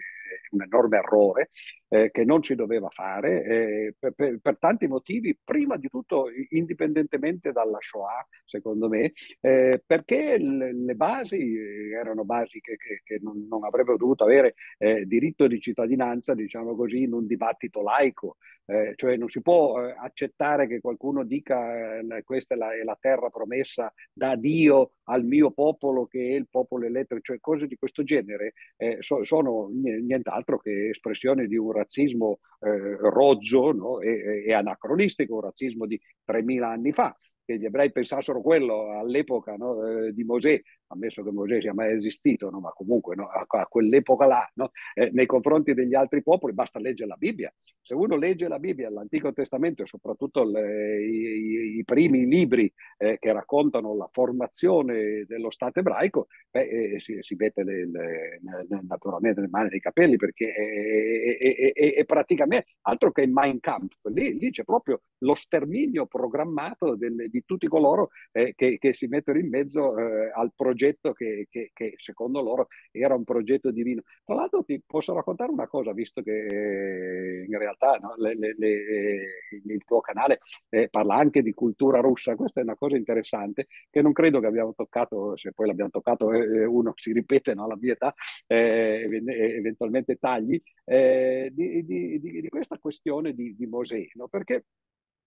un 0.50 0.62
enorme 0.62 0.99
errore 0.99 1.50
eh, 1.88 2.11
che 2.12 2.25
non 2.25 2.43
si 2.43 2.55
doveva 2.55 2.88
fare 2.88 3.45
eh, 3.45 3.95
per, 3.99 4.12
per, 4.12 4.38
per, 4.41 4.59
tanti 4.59 4.87
motivi, 4.87 5.37
prima 5.43 5.76
di 5.76 5.88
tutto 5.88 6.26
indipendentemente 6.50 7.52
dalla 7.52 7.79
Shoah, 7.81 8.26
secondo 8.45 8.88
me, 8.88 9.12
eh, 9.41 9.83
perché 9.85 10.38
le, 10.38 10.73
le, 10.73 10.95
basi 10.95 11.57
erano 11.93 12.25
basi 12.25 12.61
che, 12.61 12.76
che, 12.76 13.00
che 13.02 13.19
non, 13.21 13.47
non, 13.49 13.64
avrebbero 13.64 13.97
dovuto 13.97 14.25
avere 14.25 14.55
eh, 14.79 15.05
diritto 15.05 15.47
di 15.49 15.61
cittadinanza, 15.61 16.33
diciamo 16.35 16.76
così, 16.76 17.02
in 17.02 17.12
un 17.12 17.26
dibattito 17.26 17.83
laico. 17.83 18.37
Eh, 18.64 18.92
cioè 18.95 19.16
non 19.16 19.28
si 19.28 19.42
può 19.42 19.78
accettare 19.78 20.69
che 20.69 20.81
qualcuno 20.81 21.25
dica 21.25 22.00
questa 22.25 22.54
è 22.54 22.57
la, 22.57 22.73
è 22.73 22.85
la 22.85 22.97
terra 23.00 23.28
promessa 23.28 23.92
da 24.12 24.37
Dio 24.37 24.92
al 25.04 25.25
mio 25.25 25.50
popolo 25.50 26.07
che 26.07 26.21
è 26.21 26.35
il 26.35 26.47
popolo 26.49 26.87
eletto, 26.87 27.19
cioè 27.21 27.40
cose 27.40 27.66
di 27.66 27.76
questo 27.76 28.04
genere 28.04 28.52
eh, 28.76 28.99
so, 29.00 29.25
sono 29.25 29.69
nient'altro 29.73 30.59
che 30.59 30.90
espressione 30.90 31.47
di 31.49 31.57
un 31.57 31.73
razzismo 31.73 32.38
eh, 32.61 32.97
rozzo 32.99 33.73
no? 33.73 34.00
e, 34.00 34.45
e, 34.47 34.52
anacronistico, 34.52 35.35
un 35.35 35.40
razzismo 35.40 35.87
di 35.87 36.00
3000 36.25 36.69
anni 36.69 36.92
fa 36.92 37.16
che 37.45 37.59
gli 37.59 37.64
ebrei 37.64 37.90
pensassero 37.90 38.40
quello 38.40 38.99
all'epoca 38.99 39.57
no, 39.57 39.85
eh, 39.87 40.12
di 40.12 40.25
Mosè, 40.25 40.61
ammesso 40.93 41.23
che 41.23 41.31
Mosè 41.31 41.61
sia 41.61 41.75
mai 41.75 41.95
esistito, 41.95 42.51
no, 42.51 42.61
ma 42.61 42.71
comunque 42.71 43.15
no, 43.15 43.29
a, 43.29 43.45
a, 43.47 43.67
quell'epoca 43.67 44.27
là, 44.27 44.53
eh, 44.95 45.11
nei 45.13 45.27
confronti 45.27 45.75
degli 45.75 45.95
altri 45.95 46.23
popoli, 46.23 46.53
basta 46.53 46.79
leggere 46.79 47.09
la 47.09 47.17
Bibbia. 47.17 47.53
Se 47.81 47.95
uno 47.95 48.17
legge 48.17 48.49
la 48.49 48.59
Bibbia, 48.59 48.91
l'Antico 48.91 49.33
Testamento 49.33 49.83
e 49.83 49.87
soprattutto 49.87 50.45
le, 50.45 51.03
i, 51.03 51.79
i, 51.79 51.85
primi 51.85 52.27
libri 52.27 52.73
eh, 52.99 53.19
che 53.19 53.33
raccontano 53.33 53.97
la 53.97 54.09
formazione 54.13 55.25
dello 55.27 55.51
Stato 55.51 55.81
ebraico, 55.81 56.29
beh, 56.51 56.69
eh, 56.69 57.01
si, 57.01 57.17
si, 57.21 57.35
mette 57.35 57.65
le, 57.65 57.89
le, 57.91 58.41
naturalmente 58.87 59.41
le 59.41 59.49
mani 59.49 59.71
nei 59.71 59.81
capelli 59.81 60.17
perché 60.17 60.53
è, 60.53 61.37
è, 61.39 61.73
è, 61.73 61.95
è, 61.95 62.05
praticamente 62.05 62.67
altro 62.83 63.11
che 63.11 63.23
il 63.23 63.33
Mein 63.33 63.61
Kampf. 63.61 63.97
Lì, 64.13 64.39
lì 64.39 64.51
c'è 64.51 64.65
proprio 64.65 65.03
lo 65.19 65.35
sterminio 65.35 66.07
programmato 66.07 66.95
delle, 66.97 67.29
di 67.29 67.43
tutti 67.45 67.67
coloro 67.67 68.11
eh, 68.33 68.55
che, 68.55 68.79
che, 68.79 68.93
si 68.93 69.07
mettono 69.07 69.39
in 69.39 69.49
mezzo 69.49 69.97
eh, 69.99 70.31
al 70.35 70.53
progetto 70.55 70.82
che, 71.15 71.47
che, 71.51 71.71
che, 71.73 71.95
secondo 71.97 72.41
loro 72.41 72.69
era 72.91 73.15
un 73.15 73.25
progetto 73.25 73.71
divino. 73.71 74.03
Tra 74.25 74.35
l'altro 74.35 74.65
ti 74.65 74.83
posso 74.85 75.15
raccontare 75.15 75.51
una 75.51 75.69
cosa, 75.69 75.93
visto 75.93 76.23
che 76.23 76.47
eh, 76.47 77.45
in 77.47 77.59
realtà 77.59 77.99
no, 78.01 78.15
le, 78.17 78.35
le, 78.37 78.55
le, 78.57 79.25
il 79.65 79.85
tuo 79.85 80.01
canale 80.01 80.41
eh, 80.69 80.89
parla 80.89 81.17
anche 81.17 81.43
di 81.43 81.53
cultura 81.55 82.01
russa, 82.01 82.35
questa 82.35 82.61
è 82.61 82.62
una 82.65 82.77
cosa 82.77 82.97
interessante 82.97 83.69
che 83.91 84.03
non 84.03 84.12
credo 84.12 84.41
che 84.41 84.47
abbiamo 84.47 84.75
toccato, 84.75 85.37
se 85.37 85.53
poi 85.53 85.67
l'abbiamo 85.67 85.91
toccato 85.91 86.33
eh, 86.33 86.65
uno 86.65 86.93
si 86.97 87.12
ripete 87.12 87.55
no, 87.55 87.65
alla 87.65 87.77
mia 87.81 87.93
età, 87.93 88.15
eventualmente 88.47 90.17
tagli, 90.17 90.61
di, 90.85 91.85
di, 91.85 92.21
di, 92.21 92.41
di, 92.41 92.49
questa 92.49 92.79
questione 92.79 93.33
di, 93.33 93.55
di 93.55 93.67
Mosè, 93.67 94.05
no? 94.15 94.29
perché 94.29 94.65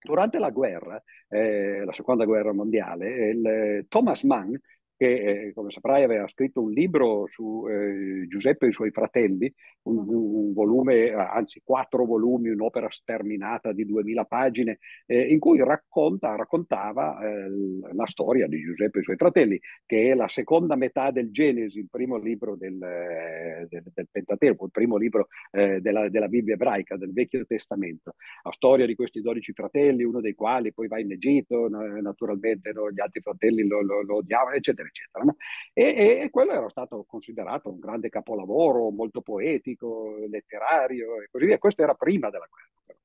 Durante 0.05 0.37
la 0.37 0.51
guerra, 0.51 1.01
eh, 1.27 1.83
la 1.83 1.91
seconda 1.91 2.25
guerra 2.25 2.53
mondiale, 2.53 3.29
il, 3.29 3.85
Thomas 3.89 4.21
Mann 4.21 4.53
che 4.97 5.47
eh, 5.47 5.53
come 5.53 5.71
saprai 5.71 6.03
aveva 6.03 6.27
scritto 6.27 6.61
un 6.61 6.71
libro 6.71 7.25
su 7.27 7.67
eh, 7.67 8.27
Giuseppe 8.27 8.65
e 8.65 8.69
i 8.69 8.71
suoi 8.71 8.91
fratelli, 8.91 9.53
un, 9.83 9.95
mm. 9.95 10.09
un, 10.09 10.53
volume, 10.53 11.11
anzi 11.11 11.61
quattro 11.63 12.05
volumi, 12.05 12.49
un'opera 12.49 12.89
sterminata 12.89 13.73
di 13.73 13.85
duemila 13.85 14.23
pagine, 14.23 14.79
eh, 15.05 15.27
in 15.27 15.39
cui 15.39 15.59
racconta, 15.59 16.35
raccontava 16.35 17.19
eh, 17.21 17.49
la 17.93 18.05
storia 18.05 18.47
di 18.47 18.61
Giuseppe 18.61 18.99
e 18.99 19.01
i 19.01 19.03
suoi 19.03 19.17
fratelli, 19.17 19.59
che 19.85 20.11
è 20.11 20.15
la 20.15 20.27
seconda 20.27 20.75
metà 20.75 21.11
del 21.11 21.31
Genesi, 21.31 21.79
il 21.79 21.89
primo 21.89 22.17
libro 22.17 22.55
del, 22.55 22.81
eh, 22.81 23.67
del, 23.69 23.83
del 23.93 24.07
Pentateuco, 24.09 24.65
il 24.65 24.71
primo 24.71 24.95
libro 24.97 25.27
eh, 25.51 25.81
della, 25.81 26.09
della, 26.09 26.27
Bibbia 26.27 26.53
ebraica, 26.53 26.95
del 26.95 27.11
Vecchio 27.11 27.45
Testamento. 27.45 28.15
La 28.43 28.51
storia 28.51 28.85
di 28.85 28.95
questi 28.95 29.21
dodici 29.21 29.51
fratelli, 29.51 30.03
uno 30.03 30.21
dei 30.21 30.33
quali 30.33 30.73
poi 30.73 30.87
va 30.87 30.99
in 30.99 31.11
Egitto, 31.11 31.67
naturalmente 31.67 32.71
no, 32.71 32.89
gli 32.91 32.99
altri 32.99 33.21
fratelli 33.21 33.67
lo, 33.67 33.81
lo, 33.81 34.01
lo 34.03 34.15
odiavano, 34.17 34.55
eccetera 34.55 34.84
eccetera, 34.87 35.23
eccetera. 35.23 35.23
No? 35.23 35.35
E, 35.73 36.21
e, 36.23 36.29
quello 36.29 36.51
era 36.51 36.69
stato 36.69 37.03
considerato 37.07 37.69
un 37.69 37.79
grande 37.79 38.09
capolavoro, 38.09 38.89
molto 38.91 39.21
poetico, 39.21 40.17
letterario 40.29 41.21
e 41.21 41.27
così 41.31 41.45
via. 41.45 41.57
Questo 41.57 41.83
era 41.83 41.93
prima 41.93 42.29
della 42.29 42.47
guerra. 42.49 42.69
Però. 42.85 42.99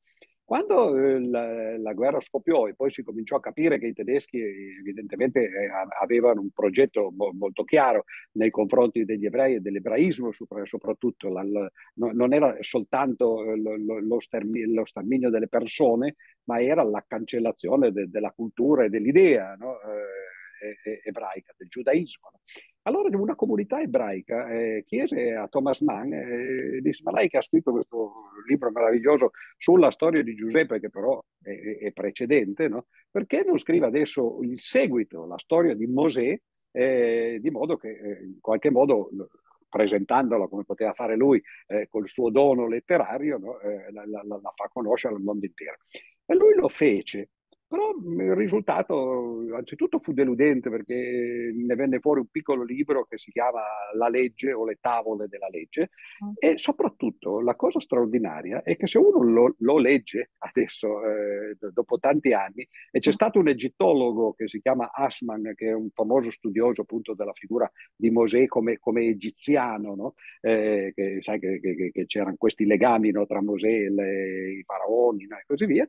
Quando 0.51 0.97
eh, 0.97 1.21
la, 1.29 1.79
la, 1.79 1.93
guerra 1.93 2.19
scoppiò 2.19 2.67
e 2.67 2.75
poi 2.75 2.91
si 2.91 3.05
cominciò 3.05 3.37
a 3.37 3.41
capire 3.41 3.79
che 3.79 3.87
i 3.87 3.93
tedeschi 3.93 4.41
evidentemente 4.41 5.43
eh, 5.45 5.71
avevano 6.01 6.41
un 6.41 6.51
progetto 6.51 7.13
mo, 7.17 7.31
molto 7.33 7.63
chiaro 7.63 8.03
nei 8.33 8.51
confronti 8.51 9.05
degli 9.05 9.27
ebrei 9.27 9.55
e 9.55 9.61
dell'ebraismo 9.61 10.33
soprattutto, 10.65 11.29
la, 11.29 11.45
la, 11.45 11.71
no, 11.95 12.11
non 12.13 12.33
era 12.33 12.57
soltanto 12.63 13.43
lo, 13.43 13.77
lo, 13.77 14.01
lo, 14.01 14.19
sterminio, 14.19 14.75
lo, 14.75 14.85
sterminio, 14.85 15.31
delle 15.31 15.47
persone, 15.47 16.17
ma 16.47 16.61
era 16.61 16.83
la 16.83 17.05
cancellazione 17.07 17.93
de, 17.93 18.11
della 18.11 18.33
cultura 18.33 18.83
e 18.83 18.89
dell'idea. 18.89 19.55
No? 19.55 19.79
Eh, 20.61 21.01
ebraica, 21.05 21.55
del 21.57 21.69
giudaismo. 21.69 22.31
Allora 22.83 23.09
una 23.17 23.35
comunità 23.35 23.81
ebraica 23.81 24.51
eh, 24.51 24.85
chiese 24.87 25.35
a 25.35 25.49
Thomas 25.49 25.81
Mann, 25.81 26.13
eh, 26.13 26.81
disse 26.81 27.03
ma 27.03 27.13
lei 27.13 27.29
che 27.29 27.39
ha 27.39 27.43
scritto 27.43 27.73
questo 27.73 28.31
libro 28.47 28.71
meraviglioso 28.71 29.33
sulla 29.57 29.91
storia 29.91 30.23
di 30.23 30.35
Giuseppe, 30.35 30.81
che 30.81 30.91
però 30.91 31.23
è, 31.43 31.51
è 31.81 31.93
precedente, 31.93 32.69
no? 32.69 32.87
perché 33.11 33.43
non 33.45 33.59
scrive 33.59 33.87
adesso 33.87 34.41
il 34.43 34.59
seguito, 34.59 35.27
la 35.27 35.39
storia 35.39 35.75
di 35.75 35.87
Mosè, 35.87 36.39
eh, 36.73 37.39
di 37.41 37.51
modo 37.51 37.77
che 37.77 37.91
eh, 37.91 38.25
in 38.25 38.41
qualche 38.41 38.71
modo 38.71 39.11
presentandola 39.69 40.49
come 40.49 40.65
poteva 40.65 40.93
fare 40.93 41.17
lui 41.17 41.41
eh, 41.69 41.87
col 41.89 42.09
suo 42.09 42.31
dono 42.31 42.67
letterario, 42.67 43.39
no? 43.39 43.61
eh, 43.61 43.91
la, 43.93 44.05
la, 44.07 44.23
la, 44.25 44.53
fa 44.55 44.69
conoscere 44.73 45.15
al 45.15 45.23
mondo 45.23 45.47
intero. 45.47 45.77
E 46.27 46.35
lui 46.35 46.55
lo 46.55 46.69
fece, 46.69 47.31
però 47.71 47.93
il 47.93 48.35
risultato 48.35 49.45
anzitutto 49.55 50.01
fu 50.01 50.13
deludente 50.13 50.71
perché 50.71 51.53
ne 51.55 51.75
venne 51.77 52.01
fuori 52.01 52.19
un 52.19 52.27
piccolo 52.27 52.65
libro 52.65 53.07
che 53.09 53.17
si 53.17 53.31
chiama 53.31 53.61
La 53.95 54.09
legge 54.09 54.53
o 54.53 54.65
le 54.65 54.79
tavole 54.81 55.29
della 55.29 55.47
legge 55.49 55.91
mm. 56.25 56.33
e 56.41 56.59
soprattutto 56.59 57.41
la 57.41 57.55
cosa 57.55 57.79
straordinaria 57.79 58.63
è 58.65 58.77
che 58.77 58.89
se 58.89 58.99
uno 58.99 59.23
lo, 59.23 59.55
lo 59.59 59.79
legge 59.79 60.33
adesso, 60.39 61.01
eh, 61.05 61.57
dopo 61.73 62.01
tanti 62.01 62.33
anni, 62.33 62.67
e 62.91 62.99
c'è 62.99 63.11
mm. 63.11 63.13
stato 63.13 63.39
un 63.39 63.47
egittologo 63.47 64.33
che 64.33 64.49
si 64.49 64.61
chiama 64.61 64.91
Asman, 64.93 65.53
che 65.55 65.69
è 65.69 65.73
un 65.73 65.91
famoso 65.91 66.33
studioso 66.33 66.81
appunto 66.83 67.15
della 67.15 67.35
figura 67.35 67.71
di 67.95 68.11
Mosè 68.11 68.47
come, 68.47 68.81
come 68.81 69.03
egiziano, 69.03 69.95
no? 69.95 70.15
eh, 70.41 70.91
che 70.93 71.19
sai 71.23 71.39
che, 71.39 71.61
che, 71.61 71.93
che, 71.93 72.07
c'erano 72.07 72.35
questi 72.37 72.67
legami 72.67 73.13
no, 73.13 73.27
tra 73.27 73.41
Mosè 73.41 73.69
e 73.69 73.91
le, 73.91 74.51
i 74.55 74.63
faraoni 74.65 75.27
no? 75.27 75.37
e 75.37 75.45
così 75.47 75.67
via, 75.67 75.87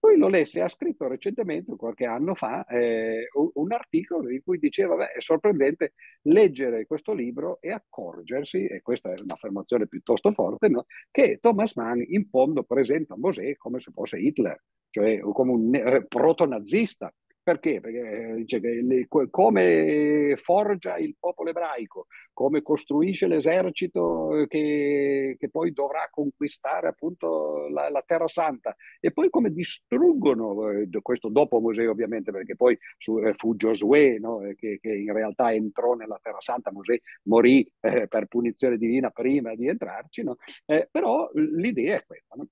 poi 0.00 0.16
lo 0.16 0.28
lessi, 0.28 0.60
ha 0.60 0.68
scritto 0.68 1.06
recentemente, 1.06 1.76
qualche 1.76 2.06
anno 2.06 2.34
fa, 2.34 2.64
eh, 2.64 3.28
un 3.34 3.70
articolo 3.70 4.30
in 4.30 4.42
cui 4.42 4.58
diceva, 4.58 4.96
beh, 4.96 5.12
è 5.12 5.20
sorprendente 5.20 5.92
leggere 6.22 6.86
questo 6.86 7.12
libro 7.12 7.58
e 7.60 7.70
accorgersi, 7.70 8.64
e 8.64 8.80
questa 8.80 9.12
è 9.12 9.20
un'affermazione 9.20 9.86
piuttosto 9.86 10.32
forte, 10.32 10.68
no? 10.68 10.86
che 11.10 11.36
Thomas 11.38 11.74
Mann 11.74 12.00
in 12.02 12.26
fondo 12.30 12.62
presenta 12.62 13.14
Mosè 13.18 13.56
come 13.56 13.78
se 13.80 13.90
fosse 13.92 14.18
Hitler, 14.18 14.58
cioè 14.88 15.20
come 15.20 15.52
un 15.52 16.04
proto-nazista. 16.08 17.12
Perché? 17.50 17.80
Perché 17.80 18.34
dice 18.36 18.60
che 18.60 18.80
le, 18.80 19.08
come 19.28 20.36
forgia 20.36 20.96
il 20.98 21.16
popolo 21.18 21.50
ebraico, 21.50 22.06
come 22.32 22.62
costruisce 22.62 23.26
l'esercito 23.26 24.46
che, 24.46 25.34
che 25.36 25.50
poi 25.50 25.72
dovrà 25.72 26.08
conquistare 26.12 26.86
appunto 26.86 27.66
la, 27.68 27.90
la, 27.90 28.04
Terra 28.06 28.28
Santa 28.28 28.76
e 29.00 29.10
poi 29.10 29.30
come 29.30 29.50
distruggono, 29.50 30.70
eh, 30.70 30.88
questo 31.02 31.28
dopo 31.28 31.58
Mosè 31.58 31.88
ovviamente 31.88 32.30
perché 32.30 32.54
poi 32.54 32.78
su, 32.96 33.18
eh, 33.18 33.34
fu 33.34 33.56
Giosuè 33.56 34.18
no? 34.18 34.42
Eh, 34.42 34.54
che, 34.54 34.78
che, 34.80 34.94
in 34.94 35.12
realtà 35.12 35.52
entrò 35.52 35.94
nella 35.94 36.20
Terra 36.22 36.40
Santa, 36.40 36.70
Mosè 36.70 36.96
morì 37.24 37.68
eh, 37.80 38.06
per 38.06 38.26
punizione 38.26 38.76
divina 38.76 39.10
prima 39.10 39.56
di 39.56 39.66
entrarci, 39.66 40.22
no? 40.22 40.36
Eh, 40.66 40.86
però 40.88 41.28
l'idea 41.34 41.96
è 41.96 42.04
questa. 42.06 42.36
No? 42.36 42.46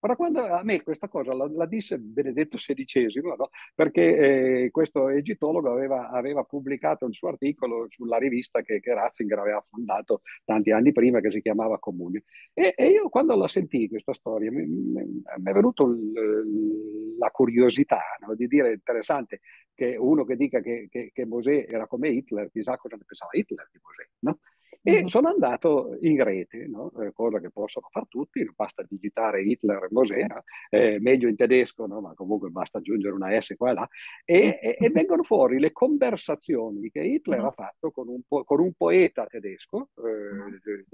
Ora, 0.00 0.14
quando 0.14 0.44
a 0.44 0.62
me 0.62 0.80
questa 0.82 1.08
cosa 1.08 1.34
la, 1.34 1.48
la 1.50 1.66
disse 1.66 1.98
Benedetto 1.98 2.56
XVI, 2.56 3.20
no? 3.36 3.50
perché 3.74 4.64
eh, 4.64 4.70
questo 4.70 5.08
egittologo 5.08 5.72
aveva, 5.72 6.10
aveva, 6.10 6.44
pubblicato 6.44 7.06
il 7.06 7.14
suo 7.14 7.28
articolo 7.28 7.86
sulla 7.88 8.16
rivista 8.16 8.62
che, 8.62 8.78
che, 8.78 8.94
Ratzinger 8.94 9.38
aveva 9.40 9.60
fondato 9.60 10.22
tanti 10.44 10.70
anni 10.70 10.92
prima, 10.92 11.18
che 11.18 11.32
si 11.32 11.40
chiamava 11.40 11.80
Comunio. 11.80 12.22
E, 12.54 12.74
e 12.76 12.88
io 12.90 13.08
quando 13.08 13.34
la 13.34 13.48
sentii 13.48 13.88
questa 13.88 14.12
storia, 14.12 14.52
mi, 14.52 14.66
mi, 14.66 15.22
è 15.44 15.52
venuta 15.52 15.84
la 17.18 17.30
curiosità 17.30 18.00
no? 18.24 18.36
di 18.36 18.46
dire 18.46 18.74
interessante 18.74 19.40
che 19.74 19.96
uno 19.96 20.24
che 20.24 20.36
dica 20.36 20.60
che, 20.60 20.86
che, 20.88 21.10
che, 21.12 21.26
Mosè 21.26 21.66
era 21.68 21.88
come 21.88 22.08
Hitler, 22.10 22.50
chissà 22.50 22.76
cosa 22.76 22.94
ne 22.94 23.02
pensava 23.04 23.30
Hitler 23.32 23.68
di 23.72 23.80
Mosè. 23.82 24.08
No? 24.20 24.38
E 24.88 25.02
uh-huh. 25.02 25.08
sono 25.08 25.28
andato 25.28 25.98
in 26.00 26.24
rete, 26.24 26.66
no? 26.66 26.90
eh, 27.02 27.12
cosa 27.12 27.40
che 27.40 27.50
possono 27.50 27.88
fare 27.90 28.06
tutti, 28.08 28.42
basta 28.56 28.82
digitare 28.88 29.42
Hitler 29.42 29.84
e 29.84 29.88
Mosè, 29.90 30.24
no? 30.26 30.42
eh, 30.70 30.98
meglio 30.98 31.28
in 31.28 31.36
tedesco, 31.36 31.86
no? 31.86 32.00
ma 32.00 32.14
comunque 32.14 32.48
basta 32.48 32.78
aggiungere 32.78 33.14
una 33.14 33.38
S 33.38 33.54
qua 33.58 33.70
e 33.70 33.74
là, 33.74 33.88
e, 34.24 34.58
e, 34.62 34.76
e 34.80 34.88
vengono 34.88 35.24
fuori 35.24 35.58
le 35.58 35.72
conversazioni 35.72 36.88
che 36.88 37.00
Hitler 37.00 37.40
uh-huh. 37.40 37.46
ha 37.48 37.50
fatto 37.50 37.90
con 37.90 38.08
un, 38.08 38.22
po- 38.26 38.44
con 38.44 38.60
un, 38.60 38.72
poeta 38.78 39.26
tedesco, 39.26 39.90
eh, 39.96 40.86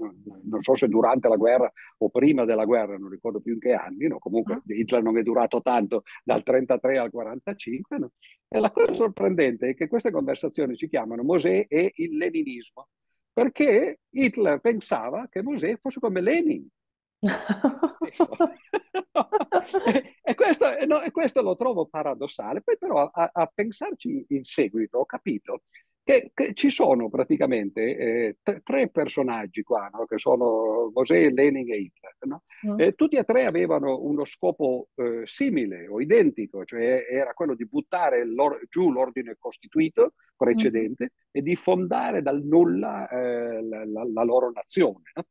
non 0.43 0.61
so 0.61 0.75
se 0.75 0.89
durante 0.89 1.29
la 1.29 1.37
guerra 1.37 1.71
o 1.99 2.09
prima 2.09 2.43
della 2.43 2.65
guerra, 2.65 2.97
non 2.97 3.09
ricordo 3.09 3.39
più 3.39 3.53
in 3.53 3.59
che 3.59 3.71
anni, 3.71 4.09
comunque 4.19 4.61
Hitler 4.65 5.03
non 5.03 5.17
è 5.17 5.21
durato 5.21 5.61
tanto 5.61 6.03
dal 6.21 6.43
33 6.43 6.97
al 6.97 7.11
45, 7.11 8.09
e 8.49 8.59
la 8.59 8.71
cosa 8.71 8.91
sorprendente 8.91 9.69
è 9.69 9.73
che 9.73 9.87
queste 9.87 10.11
conversazioni 10.11 10.75
si 10.75 10.89
chiamano 10.89 11.23
Mosè 11.23 11.65
e 11.69 11.93
il 11.95 12.17
leninismo 12.17 12.87
perché 13.35 13.99
Hitler 14.11 14.61
pensava 14.61 15.27
che 15.29 15.43
Mosè 15.43 15.77
fosse 15.81 15.99
come 15.99 16.21
Lenin. 16.21 16.65
e, 20.23 20.35
questo, 20.35 20.85
no, 20.85 21.01
e, 21.01 21.11
questo, 21.11 21.41
lo 21.41 21.57
trovo 21.57 21.85
paradossale, 21.85 22.61
poi 22.61 22.77
però 22.77 23.09
a, 23.11 23.29
a 23.33 23.51
pensarci 23.53 24.25
in 24.29 24.45
seguito 24.45 24.99
ho 24.99 25.05
capito 25.05 25.63
che, 26.05 26.29
che 26.35 26.53
ci 26.53 26.69
sono 26.69 27.09
praticamente 27.09 27.97
eh, 27.97 28.37
t- 28.43 28.61
tre 28.61 28.89
personaggi 28.89 29.63
qua, 29.63 29.89
no? 29.91 30.05
che 30.05 30.19
sono 30.19 30.91
Mosè, 30.93 31.31
Lenin 31.31 31.67
e 31.73 31.77
Hitler. 31.77 32.15
No? 32.19 32.43
Mm. 32.67 32.79
Eh, 32.79 32.93
tutti 32.93 33.15
e 33.15 33.23
tre 33.23 33.45
avevano 33.45 33.99
uno 33.99 34.23
scopo 34.23 34.89
eh, 34.93 35.23
simile 35.23 35.87
o 35.87 35.99
identico, 35.99 36.63
cioè 36.63 37.07
era 37.09 37.33
quello 37.33 37.55
di 37.55 37.65
buttare 37.65 38.23
l'or- 38.23 38.61
giù 38.69 38.91
l'ordine 38.91 39.35
costituito 39.39 40.13
precedente 40.37 41.05
mm. 41.05 41.29
e 41.31 41.41
di 41.41 41.55
fondare 41.55 42.21
dal 42.21 42.43
nulla 42.43 43.09
eh, 43.09 43.63
la, 43.63 43.83
la, 43.83 44.03
la, 44.03 44.23
loro 44.23 44.51
nazione. 44.53 45.11
No? 45.15 45.23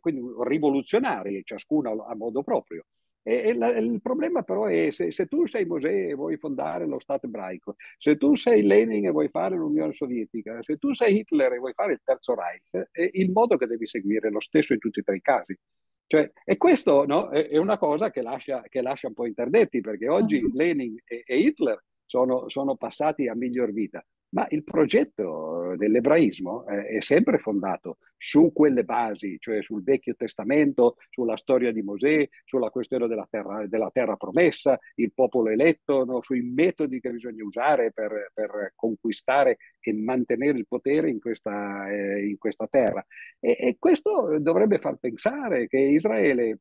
quindi 0.00 0.22
rivoluzionari, 0.46 1.42
ciascuno 1.44 2.06
a 2.06 2.16
modo 2.16 2.42
proprio. 2.42 2.86
E, 3.26 3.54
la, 3.54 3.68
il 3.68 4.02
problema 4.02 4.42
però 4.42 4.66
è 4.66 4.90
se, 4.90 5.10
se, 5.10 5.24
tu 5.26 5.46
sei 5.46 5.64
Mosè 5.64 6.10
e 6.10 6.14
vuoi 6.14 6.36
fondare 6.36 6.86
lo 6.86 6.98
Stato 6.98 7.24
ebraico, 7.24 7.76
se 7.96 8.18
tu 8.18 8.34
sei 8.34 8.62
Lenin 8.62 9.06
e 9.06 9.10
vuoi 9.10 9.30
fare 9.30 9.56
l'Unione 9.56 9.94
Sovietica, 9.94 10.62
se 10.62 10.76
tu 10.76 10.92
sei 10.92 11.20
Hitler 11.20 11.54
e 11.54 11.58
vuoi 11.58 11.72
fare 11.72 11.94
il 11.94 12.00
Terzo 12.04 12.34
Reich, 12.34 12.90
è 12.90 13.08
il 13.12 13.30
modo 13.30 13.56
che 13.56 13.66
devi 13.66 13.86
seguire 13.86 14.28
è 14.28 14.30
lo 14.30 14.40
stesso 14.40 14.74
in 14.74 14.78
tutti 14.78 15.00
e 15.00 15.02
tre 15.02 15.16
i 15.16 15.20
casi. 15.22 15.58
Cioè, 16.06 16.30
e 16.44 16.56
questo 16.58 17.06
no, 17.06 17.30
è, 17.30 17.48
è, 17.48 17.56
una 17.56 17.78
cosa 17.78 18.10
che 18.10 18.20
lascia, 18.20 18.62
che 18.68 18.82
lascia, 18.82 19.08
un 19.08 19.14
po' 19.14 19.26
interdetti, 19.26 19.80
perché 19.80 20.06
oggi 20.06 20.42
uh-huh. 20.42 20.52
Lenin 20.52 20.94
e, 21.06 21.22
e 21.24 21.38
Hitler 21.38 21.82
sono, 22.04 22.50
sono, 22.50 22.76
passati 22.76 23.26
a 23.26 23.34
miglior 23.34 23.72
vita 23.72 24.04
ma 24.34 24.46
il 24.50 24.64
progetto 24.64 25.74
dell'ebraismo 25.76 26.66
è 26.66 27.00
sempre 27.00 27.38
fondato 27.38 27.98
su 28.16 28.52
quelle 28.52 28.82
basi, 28.84 29.36
cioè 29.38 29.62
sul 29.62 29.84
Vecchio 29.84 30.16
Testamento, 30.16 30.96
sulla 31.10 31.36
storia 31.36 31.72
di 31.72 31.82
Mosè, 31.82 32.28
sulla 32.44 32.70
questione 32.70 33.06
della 33.06 33.26
terra, 33.30 33.66
della 33.66 33.90
terra 33.92 34.16
promessa, 34.16 34.78
il 34.96 35.12
popolo 35.14 35.50
eletto, 35.50 36.04
no? 36.04 36.20
sui 36.20 36.42
metodi 36.42 37.00
che 37.00 37.10
bisogna 37.10 37.44
usare 37.44 37.92
per, 37.92 38.32
per, 38.34 38.72
conquistare 38.74 39.58
e 39.80 39.92
mantenere 39.92 40.58
il 40.58 40.66
potere 40.66 41.10
in 41.10 41.20
questa, 41.20 41.88
eh, 41.90 42.26
in 42.26 42.36
questa 42.36 42.66
terra. 42.66 43.04
E, 43.38 43.56
e 43.58 43.76
questo 43.78 44.38
dovrebbe 44.40 44.78
far 44.78 44.96
pensare 44.96 45.68
che 45.68 45.78
Israele 45.78 46.58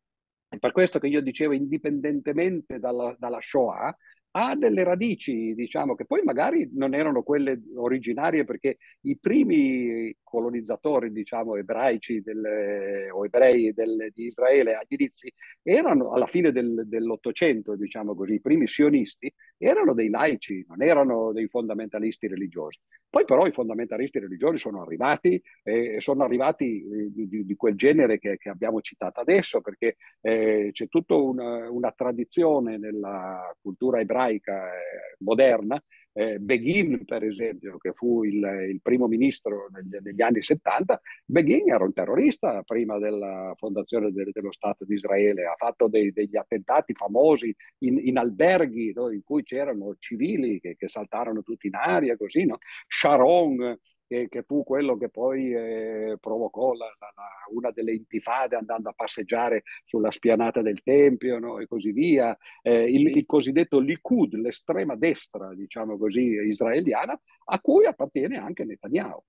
per 0.59 0.71
questo 0.71 0.99
che 0.99 1.07
io 1.07 1.21
dicevo, 1.21 1.53
indipendentemente 1.53 2.77
dalla, 2.77 3.15
dalla 3.17 3.39
Shoah, 3.41 3.95
ha 4.35 4.55
delle 4.55 4.83
radici, 4.83 5.53
diciamo, 5.53 5.93
che 5.93 6.05
poi 6.05 6.21
magari 6.23 6.67
non 6.73 6.95
erano 6.95 7.21
quelle 7.21 7.61
originarie 7.75 8.45
perché 8.45 8.77
i 9.01 9.17
primi 9.19 10.15
colonizzatori, 10.23 11.11
diciamo, 11.11 11.55
ebraici 11.55 12.21
del, 12.21 13.09
o 13.11 13.25
ebrei 13.25 13.73
del, 13.73 14.09
di 14.11 14.25
Israele 14.25 14.73
agli 14.73 14.95
inizi 14.95 15.31
erano 15.61 16.13
alla 16.13 16.25
fine 16.25 16.51
del, 16.51 16.83
dell'Ottocento, 16.87 17.75
diciamo 17.75 18.15
così, 18.15 18.33
i 18.33 18.41
primi 18.41 18.67
sionisti 18.67 19.31
erano 19.57 19.93
dei 19.93 20.09
laici, 20.09 20.65
non 20.67 20.81
erano 20.81 21.31
dei 21.31 21.47
fondamentalisti 21.47 22.27
religiosi. 22.27 22.79
Poi 23.07 23.25
però 23.25 23.45
i 23.45 23.51
fondamentalisti 23.51 24.17
religiosi 24.17 24.57
sono 24.57 24.81
arrivati 24.81 25.39
e 25.61 25.97
sono 25.99 26.23
arrivati 26.23 26.81
eh, 26.81 27.11
di, 27.11 27.45
di 27.45 27.55
quel 27.55 27.75
genere 27.75 28.17
che, 28.17 28.37
che, 28.37 28.49
abbiamo 28.49 28.81
citato 28.81 29.19
adesso, 29.19 29.61
perché 29.61 29.97
eh, 30.21 30.69
c'è 30.71 30.87
tutta 30.87 31.13
una, 31.13 31.69
una 31.69 31.91
tradizione 31.91 32.79
nella 32.79 33.55
cultura 33.61 33.99
ebraica 33.99 34.22
ebraica 34.23 34.67
eh, 34.67 35.15
moderna, 35.19 35.81
eh, 36.15 36.37
Begin 36.37 37.05
per 37.05 37.23
esempio, 37.23 37.77
che 37.77 37.91
fu 37.93 38.23
il, 38.23 38.43
il 38.69 38.79
primo 38.81 39.07
ministro 39.07 39.67
negli, 39.71 39.97
negli, 39.99 40.21
anni 40.21 40.41
70, 40.41 41.01
Begin 41.25 41.71
era 41.71 41.83
un 41.83 41.93
terrorista 41.93 42.61
prima 42.63 42.99
della 42.99 43.53
fondazione 43.57 44.11
de, 44.11 44.29
dello 44.31 44.51
Stato 44.51 44.85
di 44.85 44.93
Israele, 44.93 45.45
ha 45.45 45.55
fatto 45.57 45.87
dei, 45.87 46.11
degli 46.11 46.37
attentati 46.37 46.93
famosi 46.93 47.53
in, 47.79 47.99
in 47.99 48.17
alberghi 48.17 48.93
no, 48.93 49.09
in 49.11 49.23
cui 49.23 49.43
c'erano 49.43 49.95
civili 49.97 50.59
che, 50.59 50.75
che, 50.75 50.87
saltarono 50.87 51.41
tutti 51.41 51.67
in 51.67 51.75
aria, 51.75 52.15
così, 52.15 52.45
no? 52.45 52.57
Sharon 52.87 53.75
che, 54.13 54.29
che 54.29 54.43
fu 54.43 54.63
quello 54.63 54.95
che 54.95 55.09
poi 55.09 55.53
eh, 55.53 56.17
provocò 56.19 56.73
la, 56.73 56.85
la, 56.99 57.13
una 57.51 57.71
delle 57.71 57.93
intifade 57.93 58.55
andando 58.55 58.89
a 58.89 58.93
passeggiare 58.95 59.63
sulla 59.85 60.11
spianata 60.11 60.61
del 60.61 60.83
Tempio 60.83 61.39
no? 61.39 61.57
e 61.57 61.65
così 61.65 61.91
via, 61.91 62.37
eh, 62.61 62.83
il, 62.83 63.07
il, 63.07 63.25
cosiddetto 63.25 63.79
Likud, 63.79 64.35
l'estrema 64.35 64.95
destra, 64.95 65.55
diciamo 65.55 65.97
così, 65.97 66.21
israeliana, 66.21 67.19
a 67.45 67.59
cui 67.59 67.85
appartiene 67.85 68.37
anche 68.37 68.63
Netanyahu. 68.63 69.23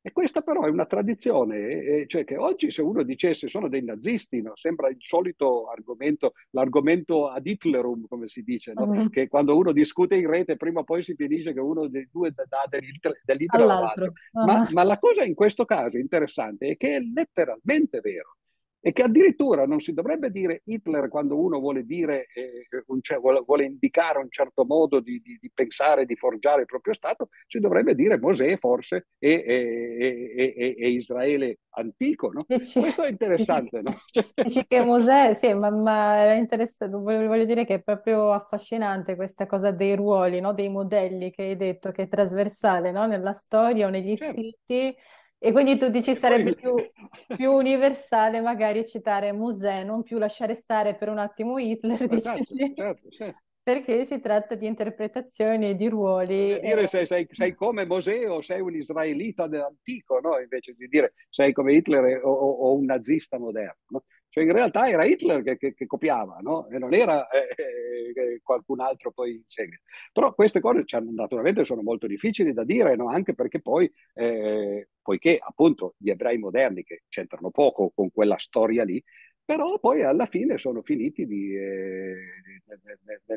E 0.00 0.12
questa 0.12 0.42
però 0.42 0.62
è 0.62 0.68
una 0.68 0.86
tradizione, 0.86 1.56
eh, 1.68 2.06
cioè 2.06 2.24
che 2.24 2.36
oggi 2.36 2.70
se 2.70 2.82
uno 2.82 3.02
dicesse 3.02 3.48
sono 3.48 3.68
dei 3.68 3.82
nazisti, 3.82 4.40
no? 4.40 4.52
sembra 4.54 4.88
il 4.88 4.96
solito 5.00 5.68
argomento, 5.68 6.34
l'argomento 6.50 7.28
ad 7.28 7.44
Hitlerum, 7.44 8.06
come 8.06 8.28
si 8.28 8.42
dice, 8.42 8.72
no? 8.74 8.84
uh-huh. 8.84 9.08
che 9.10 9.26
quando 9.26 9.56
uno 9.56 9.72
discute 9.72 10.14
in 10.14 10.28
rete 10.28 10.56
prima 10.56 10.80
o 10.80 10.84
poi 10.84 11.02
si 11.02 11.14
finisce 11.14 11.52
che 11.52 11.60
uno 11.60 11.88
dei 11.88 12.08
due 12.10 12.32
dà 12.32 12.64
dell'Hitler 12.68 13.62
all'altro. 13.62 14.12
Ma, 14.32 14.66
ma 14.72 14.82
la 14.84 14.98
cosa 14.98 15.24
in 15.24 15.34
questo 15.34 15.64
caso 15.64 15.98
interessante 15.98 16.68
è 16.68 16.76
che 16.76 16.96
è 16.96 17.00
letteralmente 17.00 18.00
vero 18.00 18.36
e 18.80 18.92
che 18.92 19.02
addirittura 19.02 19.66
non 19.66 19.80
si 19.80 19.92
dovrebbe 19.92 20.30
dire 20.30 20.62
Hitler 20.64 21.08
quando 21.08 21.38
uno 21.38 21.58
vuole 21.58 21.84
dire, 21.84 22.26
eh, 22.32 22.66
un, 22.86 23.00
vuole, 23.20 23.42
vuole, 23.44 23.64
indicare 23.64 24.18
un 24.18 24.30
certo 24.30 24.64
modo 24.64 25.00
di, 25.00 25.20
di, 25.20 25.36
di, 25.40 25.50
pensare, 25.52 26.06
di 26.06 26.14
forgiare 26.14 26.60
il 26.60 26.66
proprio 26.66 26.94
Stato, 26.94 27.28
si 27.46 27.58
dovrebbe 27.58 27.94
dire 27.94 28.18
Mosè 28.18 28.56
forse 28.58 29.08
e, 29.18 29.44
e, 29.46 30.54
e, 30.56 30.76
e 30.78 30.90
Israele 30.90 31.58
antico. 31.70 32.30
No? 32.30 32.44
Dici, 32.46 32.80
Questo 32.80 33.02
è 33.02 33.10
interessante. 33.10 33.80
Dici, 33.80 33.94
no? 34.14 34.24
dici 34.42 34.66
che 34.66 34.84
Mosè, 34.84 35.34
sì, 35.34 35.52
ma, 35.54 35.70
ma 35.70 36.32
è 36.32 36.36
interessante, 36.36 36.96
voglio 36.96 37.44
dire 37.44 37.64
che 37.64 37.74
è 37.74 37.82
proprio 37.82 38.32
affascinante 38.32 39.16
questa 39.16 39.46
cosa 39.46 39.70
dei 39.70 39.96
ruoli, 39.96 40.40
no? 40.40 40.52
dei 40.52 40.68
modelli 40.68 41.30
che 41.30 41.42
hai 41.42 41.56
detto, 41.56 41.90
che 41.90 42.02
è 42.02 42.08
trasversale 42.08 42.92
no? 42.92 43.06
nella 43.06 43.32
storia 43.32 43.86
o 43.86 43.90
negli 43.90 44.16
certo. 44.16 44.34
scritti. 44.34 44.96
E 45.40 45.52
quindi 45.52 45.78
tu 45.78 45.88
dici 45.88 46.16
sarebbe 46.16 46.54
più, 46.54 46.74
più, 47.36 47.52
universale 47.52 48.40
magari 48.40 48.84
citare 48.84 49.30
Mosè, 49.30 49.84
non 49.84 50.02
più 50.02 50.18
lasciare 50.18 50.54
stare 50.54 50.96
per 50.96 51.08
un 51.08 51.18
attimo 51.18 51.58
Hitler, 51.58 52.12
esatto, 52.12 52.44
sì. 52.44 52.72
certo, 52.74 53.08
certo. 53.08 53.42
perché 53.62 54.04
si 54.04 54.20
tratta 54.20 54.56
di 54.56 54.66
interpretazioni, 54.66 55.76
di 55.76 55.88
ruoli. 55.88 56.58
Dire 56.58 56.82
e... 56.82 56.86
se 56.88 57.06
sei, 57.06 57.28
sei, 57.30 57.54
come 57.54 57.86
Mosè 57.86 58.28
o 58.28 58.40
sei 58.40 58.60
un 58.60 58.74
israelita 58.74 59.44
antico, 59.44 60.18
no? 60.18 60.40
invece 60.40 60.74
di 60.76 60.88
dire 60.88 61.14
sei 61.28 61.52
come 61.52 61.74
Hitler 61.74 62.20
o, 62.24 62.30
o 62.30 62.74
un 62.74 62.84
nazista 62.84 63.38
moderno. 63.38 63.74
No? 63.90 64.04
Cioè 64.38 64.46
in 64.46 64.52
realtà 64.52 64.86
era 64.88 65.04
Hitler 65.04 65.42
che, 65.42 65.56
che, 65.56 65.74
che 65.74 65.86
copiava, 65.86 66.38
no? 66.40 66.68
E 66.68 66.78
non 66.78 66.94
era 66.94 67.26
eh, 67.28 67.48
eh, 67.56 68.40
qualcun 68.42 68.78
altro 68.80 69.10
poi 69.10 69.32
in 69.32 69.42
seguito. 69.48 69.82
Però 70.12 70.32
queste 70.32 70.60
cose 70.60 70.84
cioè, 70.84 71.00
naturalmente 71.00 71.64
sono 71.64 71.82
molto 71.82 72.06
difficili 72.06 72.52
da 72.52 72.62
dire, 72.62 72.94
no? 72.94 73.08
Anche 73.08 73.34
perché 73.34 73.60
poi, 73.60 73.90
eh, 74.14 74.88
poiché 75.02 75.38
appunto 75.40 75.94
gli 75.98 76.10
ebrei 76.10 76.38
moderni, 76.38 76.84
che 76.84 77.02
c'entrano 77.08 77.50
poco 77.50 77.90
con 77.92 78.12
quella 78.12 78.38
storia 78.38 78.84
lì, 78.84 79.02
però 79.48 79.78
poi 79.78 80.02
alla 80.02 80.26
fine 80.26 80.58
sono 80.58 80.82
finiti 80.82 81.24
di, 81.24 81.56
eh, 81.56 82.16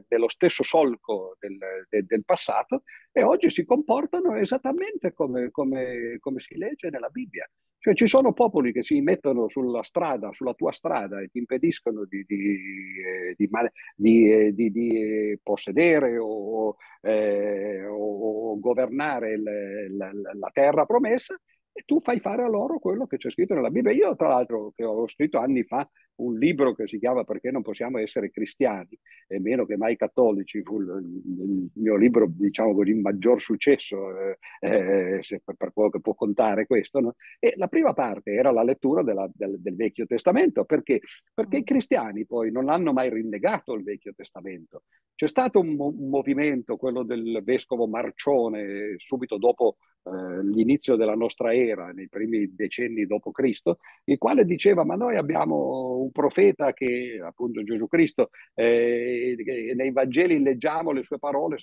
nello 0.09 0.27
stesso 0.27 0.61
solco 0.61 1.37
del, 1.39 1.57
del, 1.87 2.05
del, 2.05 2.25
passato 2.25 2.83
e 3.13 3.23
oggi 3.23 3.49
si 3.49 3.63
comportano 3.63 4.35
esattamente 4.35 5.13
come, 5.13 5.51
come, 5.51 6.17
come 6.19 6.41
si 6.41 6.57
legge 6.57 6.89
nella 6.89 7.07
Bibbia. 7.07 7.49
Cioè 7.79 7.93
ci 7.93 8.07
sono 8.07 8.33
popoli 8.33 8.73
che 8.73 8.83
si 8.83 8.99
mettono 8.99 9.47
sulla 9.47 9.83
strada, 9.83 10.33
sulla 10.33 10.53
tua 10.53 10.73
strada 10.73 11.21
e 11.21 11.29
ti 11.29 11.37
impediscono 11.37 12.03
di, 12.03 12.25
di, 12.27 12.59
eh, 13.31 14.53
di, 14.53 14.69
di 14.69 14.89
eh, 14.89 15.39
possedere 15.41 16.17
o, 16.17 16.75
eh, 17.03 17.85
o 17.85 18.59
governare 18.59 19.31
il, 19.31 19.95
la, 19.95 20.11
la, 20.11 20.49
terra 20.51 20.85
promessa 20.85 21.39
tu 21.91 21.99
fai 21.99 22.21
fare 22.21 22.41
a 22.41 22.47
loro 22.47 22.79
quello 22.79 23.05
che 23.05 23.17
c'è 23.17 23.29
scritto 23.29 23.53
nella 23.53 23.69
Bibbia. 23.69 23.91
Io, 23.91 24.15
tra 24.15 24.29
l'altro, 24.29 24.71
che 24.73 24.85
ho 24.85 25.05
scritto 25.09 25.39
anni 25.39 25.65
fa 25.65 25.85
un 26.21 26.37
libro 26.37 26.73
che 26.73 26.87
si 26.87 26.97
chiama 26.97 27.25
Perché 27.25 27.51
non 27.51 27.63
possiamo 27.63 27.97
essere 27.97 28.31
cristiani, 28.31 28.97
e 29.27 29.41
meno 29.41 29.65
che 29.65 29.75
mai 29.75 29.97
cattolici, 29.97 30.61
fu 30.63 30.79
il, 30.79 31.69
mio 31.73 31.97
libro, 31.97 32.27
diciamo 32.29 32.73
così, 32.73 32.93
maggior 32.93 33.41
successo, 33.41 34.17
eh, 34.17 34.37
eh, 34.61 35.41
per, 35.43 35.73
quello 35.73 35.89
che 35.89 35.99
può 35.99 36.13
contare 36.13 36.65
questo. 36.65 37.01
No? 37.01 37.15
E 37.39 37.55
la 37.57 37.67
prima 37.67 37.91
parte 37.91 38.31
era 38.31 38.51
la 38.51 38.63
lettura 38.63 39.03
della, 39.03 39.29
del, 39.33 39.59
del, 39.59 39.75
Vecchio 39.75 40.05
Testamento, 40.05 40.63
perché? 40.63 41.01
Perché 41.33 41.57
i 41.57 41.63
cristiani 41.65 42.25
poi 42.25 42.51
non 42.51 42.69
hanno 42.69 42.93
mai 42.93 43.09
rinnegato 43.09 43.73
il 43.73 43.83
Vecchio 43.83 44.13
Testamento. 44.15 44.83
C'è 45.13 45.27
stato 45.27 45.59
un, 45.59 45.75
un 45.77 46.07
movimento, 46.07 46.77
quello 46.77 47.03
del 47.03 47.41
vescovo 47.43 47.85
Marcione, 47.85 48.95
subito 48.95 49.37
dopo 49.37 49.75
eh, 50.03 50.43
l'inizio 50.43 50.95
della 50.95 51.13
nostra 51.13 51.53
era, 51.53 51.91
nei 51.91 52.09
primi 52.09 52.55
decenni 52.55 53.05
dopo 53.05 53.29
Cristo, 53.29 53.77
il 54.05 54.17
quale 54.17 54.45
diceva 54.45 54.83
ma 54.83 54.95
noi 54.95 55.15
abbiamo 55.15 55.99
un 55.99 56.11
profeta 56.11 56.73
che, 56.73 57.21
appunto 57.23 57.61
Gesù 57.63 57.87
Cristo, 57.87 58.29
eh, 58.55 59.35
nei 59.75 59.91
Vangeli 59.91 60.41
leggiamo 60.41 60.91
le 60.91 61.03
sue 61.03 61.19
parole, 61.19 61.57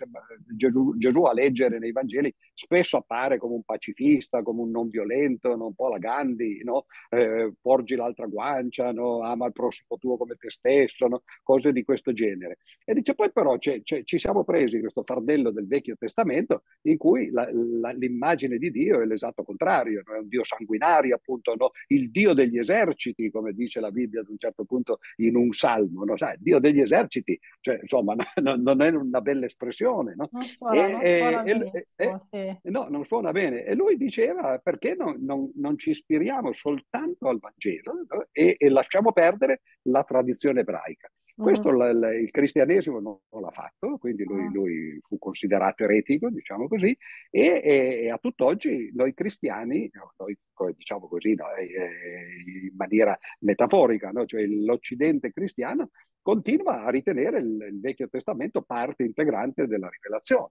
Gesù, 0.54 0.96
Gesù, 0.96 1.24
a 1.24 1.32
leggere 1.32 1.80
nei 1.80 1.90
Vangeli 1.90 2.32
spesso 2.54 2.96
appare 2.96 3.38
come 3.38 3.54
un 3.54 3.64
pacifista, 3.64 4.42
come 4.42 4.60
un 4.60 4.70
non 4.70 4.88
violento, 4.88 5.56
no? 5.56 5.66
un 5.66 5.74
po' 5.74 5.88
la 5.88 5.98
Gandhi, 5.98 6.62
no? 6.62 6.86
eh, 7.10 7.52
porgi 7.60 7.96
l'altra 7.96 8.26
guancia, 8.26 8.92
no? 8.92 9.22
ama 9.22 9.46
il 9.46 9.52
prossimo 9.52 9.98
tuo 9.98 10.16
come 10.16 10.36
te 10.36 10.48
stesso, 10.48 11.08
cose 11.42 11.72
di 11.72 11.82
questo 11.82 12.12
genere. 12.12 12.58
E 12.84 12.94
dice 12.94 13.14
poi 13.14 13.32
però 13.32 13.58
c'è, 13.58 13.82
c'è, 13.82 14.04
ci 14.04 14.18
siamo 14.18 14.44
presi 14.44 14.78
questo 14.78 15.02
fardello 15.02 15.50
del 15.50 15.66
Vecchio 15.66 15.96
Testamento 15.96 16.62
in 16.82 16.96
cui 16.96 17.30
la, 17.30 17.48
la, 17.52 17.90
l'immagine 17.90 18.26
di 18.34 18.70
Dio 18.70 19.00
è 19.00 19.04
l'esatto 19.04 19.42
contrario, 19.42 20.02
è 20.04 20.18
un 20.18 20.28
Dio 20.28 20.44
sanguinario 20.44 21.14
appunto, 21.14 21.54
il 21.88 22.10
Dio 22.10 22.34
degli 22.34 22.58
eserciti, 22.58 23.30
come 23.30 23.52
dice 23.52 23.80
la 23.80 23.90
Bibbia 23.90 24.20
ad 24.20 24.28
un 24.28 24.38
certo 24.38 24.64
punto 24.64 24.98
in 25.16 25.36
un 25.36 25.52
salmo, 25.52 26.04
no? 26.04 26.16
Sai, 26.16 26.36
Dio 26.38 26.58
degli 26.58 26.80
eserciti, 26.80 27.38
cioè, 27.60 27.78
insomma, 27.80 28.14
no, 28.42 28.56
non 28.56 28.82
è 28.82 28.90
una 28.90 29.20
bella 29.20 29.46
espressione. 29.46 30.14
No? 30.16 30.28
Non 30.30 30.42
suona, 30.42 31.00
e, 31.00 31.20
non 31.20 31.30
suona 31.30 31.42
e, 31.44 31.86
e, 31.96 32.20
sì. 32.30 32.70
No, 32.70 32.86
non 32.88 33.04
suona 33.04 33.32
bene. 33.32 33.64
E 33.64 33.74
lui 33.74 33.96
diceva 33.96 34.58
perché 34.58 34.94
non, 34.94 35.16
non, 35.20 35.50
non 35.56 35.78
ci 35.78 35.90
ispiriamo 35.90 36.52
soltanto 36.52 37.28
al 37.28 37.38
Vangelo 37.38 38.06
e, 38.32 38.56
e 38.58 38.68
lasciamo 38.68 39.12
perdere 39.12 39.62
la 39.82 40.02
tradizione 40.04 40.60
ebraica. 40.60 41.08
Questo 41.40 41.70
mm. 41.70 41.76
l- 41.76 41.98
l- 41.98 42.22
il 42.22 42.30
cristianesimo 42.32 42.98
non, 42.98 43.16
non, 43.30 43.42
l'ha 43.42 43.50
fatto, 43.50 43.96
quindi 43.98 44.24
lui, 44.24 44.44
ah. 44.44 44.50
lui, 44.52 44.98
fu 45.06 45.18
considerato 45.18 45.84
eretico, 45.84 46.30
diciamo 46.30 46.66
così, 46.66 46.96
e, 47.30 47.60
e, 47.62 48.00
e 48.02 48.10
a 48.10 48.18
tutt'oggi 48.18 48.90
noi 48.92 49.14
cristiani, 49.14 49.88
noi, 50.16 50.36
diciamo 50.74 51.06
così, 51.06 51.34
no, 51.34 51.46
in 51.60 52.74
maniera 52.76 53.16
metaforica, 53.40 54.10
no? 54.10 54.26
cioè 54.26 54.44
l'Occidente 54.46 55.32
cristiano, 55.32 55.90
continua 56.20 56.84
a 56.84 56.90
ritenere 56.90 57.38
il, 57.38 57.66
il, 57.70 57.80
Vecchio 57.80 58.08
Testamento 58.08 58.62
parte 58.62 59.04
integrante 59.04 59.68
della 59.68 59.88
rivelazione. 59.88 60.50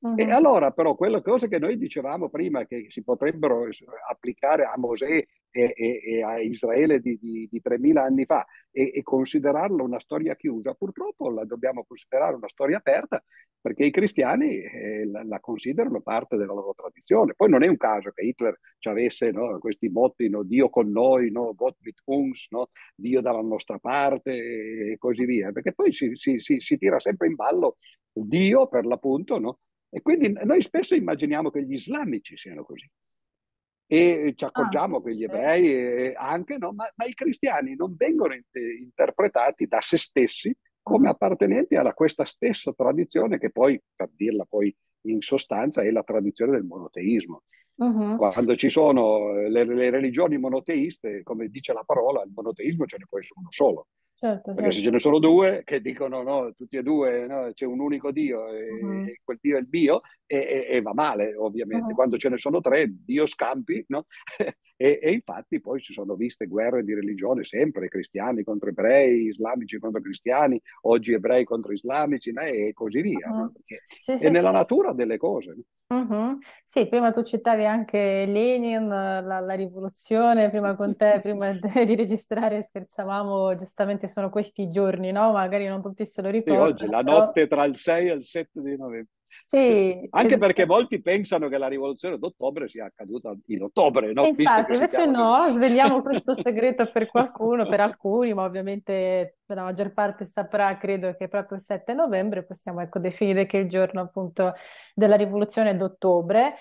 Uh-huh. 0.00 0.14
E 0.18 0.28
allora 0.28 0.70
però 0.70 0.94
quelle 0.94 1.22
cose 1.22 1.48
che 1.48 1.58
noi 1.58 1.78
dicevamo 1.78 2.28
prima 2.28 2.66
che 2.66 2.86
si 2.90 3.02
potrebbero 3.02 3.66
applicare 4.10 4.64
a 4.64 4.74
Mosè 4.76 5.26
e, 5.56 5.72
e, 5.74 6.00
e 6.04 6.22
a 6.22 6.38
Israele 6.38 7.00
di, 7.00 7.18
di, 7.18 7.48
di 7.50 7.60
3000 7.62 8.02
anni 8.02 8.26
fa 8.26 8.44
e, 8.70 8.92
e, 8.94 9.02
considerarla 9.02 9.82
una 9.82 9.98
storia 9.98 10.36
chiusa, 10.36 10.74
purtroppo 10.74 11.30
la 11.30 11.44
dobbiamo 11.44 11.84
considerare 11.84 12.34
una 12.34 12.48
storia 12.48 12.76
aperta 12.76 13.24
perché 13.58 13.86
i 13.86 13.90
cristiani 13.90 14.58
eh, 14.58 15.06
la, 15.06 15.24
la, 15.24 15.40
considerano 15.40 16.02
parte 16.02 16.36
della 16.36 16.52
loro 16.52 16.74
tradizione. 16.76 17.32
Poi 17.34 17.48
non 17.48 17.62
è 17.62 17.68
un 17.68 17.78
caso 17.78 18.10
che 18.10 18.22
Hitler 18.22 18.58
ci 18.78 18.88
avesse 18.88 19.30
no, 19.30 19.58
questi 19.58 19.88
motti, 19.88 20.28
no, 20.28 20.42
Dio 20.42 20.68
con 20.68 20.90
noi, 20.90 21.30
no, 21.30 21.54
Gott 21.54 21.76
mit 21.80 22.00
uns, 22.04 22.48
Dio 22.94 23.20
dalla 23.22 23.40
nostra 23.40 23.78
parte 23.78 24.32
e 24.92 24.96
così 24.98 25.24
via, 25.24 25.52
perché 25.52 25.72
poi 25.72 25.92
si, 25.92 26.10
si, 26.14 26.38
si, 26.38 26.60
si 26.60 26.76
tira 26.76 27.00
sempre 27.00 27.28
in 27.28 27.34
ballo 27.34 27.78
Dio 28.12 28.68
per 28.68 28.84
l'appunto? 28.84 29.58
E 29.88 30.02
quindi 30.02 30.32
noi 30.44 30.60
spesso 30.60 30.94
immaginiamo 30.94 31.50
che 31.50 31.64
gli 31.64 31.72
islamici 31.72 32.36
siano 32.36 32.62
così 32.62 32.88
e 33.86 34.32
ci 34.34 34.44
ah, 34.44 34.48
accorgiamo 34.48 34.96
ah, 34.96 35.02
che 35.02 35.14
gli 35.14 35.24
ebrei 35.24 35.72
eh, 35.72 36.14
anche, 36.16 36.58
no? 36.58 36.72
ma, 36.72 36.90
ma, 36.94 37.04
i 37.04 37.14
cristiani 37.14 37.76
non 37.76 37.94
vengono 37.96 38.34
interpretati 38.34 39.66
da 39.66 39.80
se 39.80 39.96
stessi 39.96 40.54
come 40.82 41.08
appartenenti 41.08 41.74
a 41.74 41.92
questa 41.94 42.24
stessa 42.24 42.72
tradizione 42.72 43.38
che 43.38 43.50
poi, 43.50 43.80
per 43.94 44.08
dirla 44.14 44.44
poi 44.44 44.74
in 45.02 45.20
sostanza, 45.20 45.82
è 45.82 45.90
la 45.90 46.04
tradizione 46.04 46.52
del 46.52 46.64
monoteismo. 46.64 47.42
Uh-huh. 47.76 48.16
Quando 48.16 48.56
ci 48.56 48.70
sono 48.70 49.36
eh, 49.36 49.50
le, 49.50 49.64
le, 49.64 49.90
religioni 49.90 50.38
monoteiste, 50.38 51.22
come 51.22 51.48
dice 51.48 51.72
la 51.72 51.82
parola, 51.84 52.22
il 52.22 52.30
monoteismo 52.32 52.86
ce 52.86 52.96
ne 52.98 53.06
può 53.08 53.18
essere 53.18 53.40
uno 53.40 53.50
solo. 53.50 53.88
Certo, 54.18 54.54
Perché 54.54 54.70
certo. 54.70 54.76
se 54.76 54.82
ce 54.82 54.90
ne 54.90 54.98
sono 54.98 55.18
due 55.18 55.60
che 55.62 55.82
dicono 55.82 56.22
no, 56.22 56.50
tutti 56.54 56.78
e 56.78 56.82
due 56.82 57.26
no, 57.26 57.50
c'è 57.52 57.66
un 57.66 57.80
unico 57.80 58.10
Dio 58.12 58.48
e, 58.48 58.70
uh-huh. 58.70 59.04
e, 59.04 59.20
quel 59.22 59.38
Dio 59.38 59.58
è 59.58 59.60
il 59.60 59.68
mio 59.70 60.00
e, 60.24 60.38
e, 60.38 60.66
e 60.70 60.80
va 60.80 60.94
male 60.94 61.34
ovviamente. 61.36 61.88
Uh-huh. 61.88 61.94
Quando 61.94 62.16
ce 62.16 62.30
ne 62.30 62.38
sono 62.38 62.62
tre, 62.62 62.86
Dio 62.88 63.26
scampi 63.26 63.84
no? 63.88 64.06
e, 64.74 65.12
infatti 65.12 65.60
poi 65.60 65.82
si 65.82 65.92
sono 65.92 66.14
viste 66.14 66.46
guerre 66.46 66.82
di 66.82 66.94
religione 66.94 67.44
sempre, 67.44 67.88
cristiani 67.88 68.42
contro 68.42 68.70
ebrei, 68.70 69.26
islamici 69.26 69.78
contro 69.78 70.00
cristiani, 70.00 70.58
oggi 70.84 71.12
ebrei 71.12 71.44
contro 71.44 71.72
islamici 71.72 72.30
e 72.30 72.72
così 72.72 73.02
via. 73.02 73.30
Uh-huh. 73.30 73.52
Sì, 73.86 74.12
è 74.12 74.16
sì, 74.18 74.30
nella 74.30 74.48
sì. 74.48 74.56
natura 74.56 74.92
delle 74.94 75.18
cose. 75.18 75.56
Sì, 76.64 76.88
prima 76.88 77.12
tu 77.12 77.22
citavi 77.22 77.64
anche 77.64 78.26
Lenin, 78.26 78.88
la, 78.88 79.38
la 79.38 79.54
rivoluzione, 79.54 80.50
prima 80.50 80.74
con 80.74 80.96
te, 80.96 81.20
prima 81.22 81.52
di 81.86 81.94
registrare 81.94 82.60
scherzavamo, 82.60 83.54
giustamente 83.54 84.05
sono 84.08 84.30
questi 84.30 84.68
giorni, 84.68 85.12
no? 85.12 85.32
Magari 85.32 85.66
non 85.66 85.82
tutti 85.82 86.04
se 86.06 86.22
lo 86.22 86.30
ricordano. 86.30 86.76
Sì, 86.76 86.84
oggi, 86.84 86.90
la 86.90 87.00
notte 87.02 87.46
tra 87.46 87.64
il 87.64 87.76
6 87.76 88.08
e 88.08 88.12
il 88.12 88.24
7 88.24 88.60
di 88.60 88.76
novembre. 88.76 89.10
Sì, 89.44 90.08
Anche 90.10 90.38
perché 90.38 90.66
molti 90.66 91.00
pensano 91.00 91.48
che 91.48 91.58
la 91.58 91.68
rivoluzione 91.68 92.18
d'ottobre 92.18 92.68
sia 92.68 92.86
accaduta 92.86 93.32
in 93.46 93.62
ottobre, 93.62 94.12
no? 94.12 94.24
Infatti, 94.26 94.72
invece 94.72 95.06
no, 95.06 95.46
svegliamo 95.50 96.02
questo 96.02 96.34
segreto 96.40 96.90
per 96.90 97.06
qualcuno, 97.10 97.66
per 97.66 97.80
alcuni, 97.80 98.34
ma 98.34 98.44
ovviamente 98.44 99.38
la 99.46 99.62
maggior 99.62 99.92
parte 99.92 100.26
saprà, 100.26 100.76
credo 100.78 101.14
che 101.14 101.28
proprio 101.28 101.58
il 101.58 101.62
7 101.62 101.92
novembre 101.92 102.44
possiamo 102.44 102.80
ecco, 102.80 102.98
definire 102.98 103.46
che 103.46 103.58
è 103.58 103.62
il 103.62 103.68
giorno 103.68 104.00
appunto 104.00 104.52
della 104.94 105.16
rivoluzione 105.16 105.76
d'ottobre. 105.76 106.54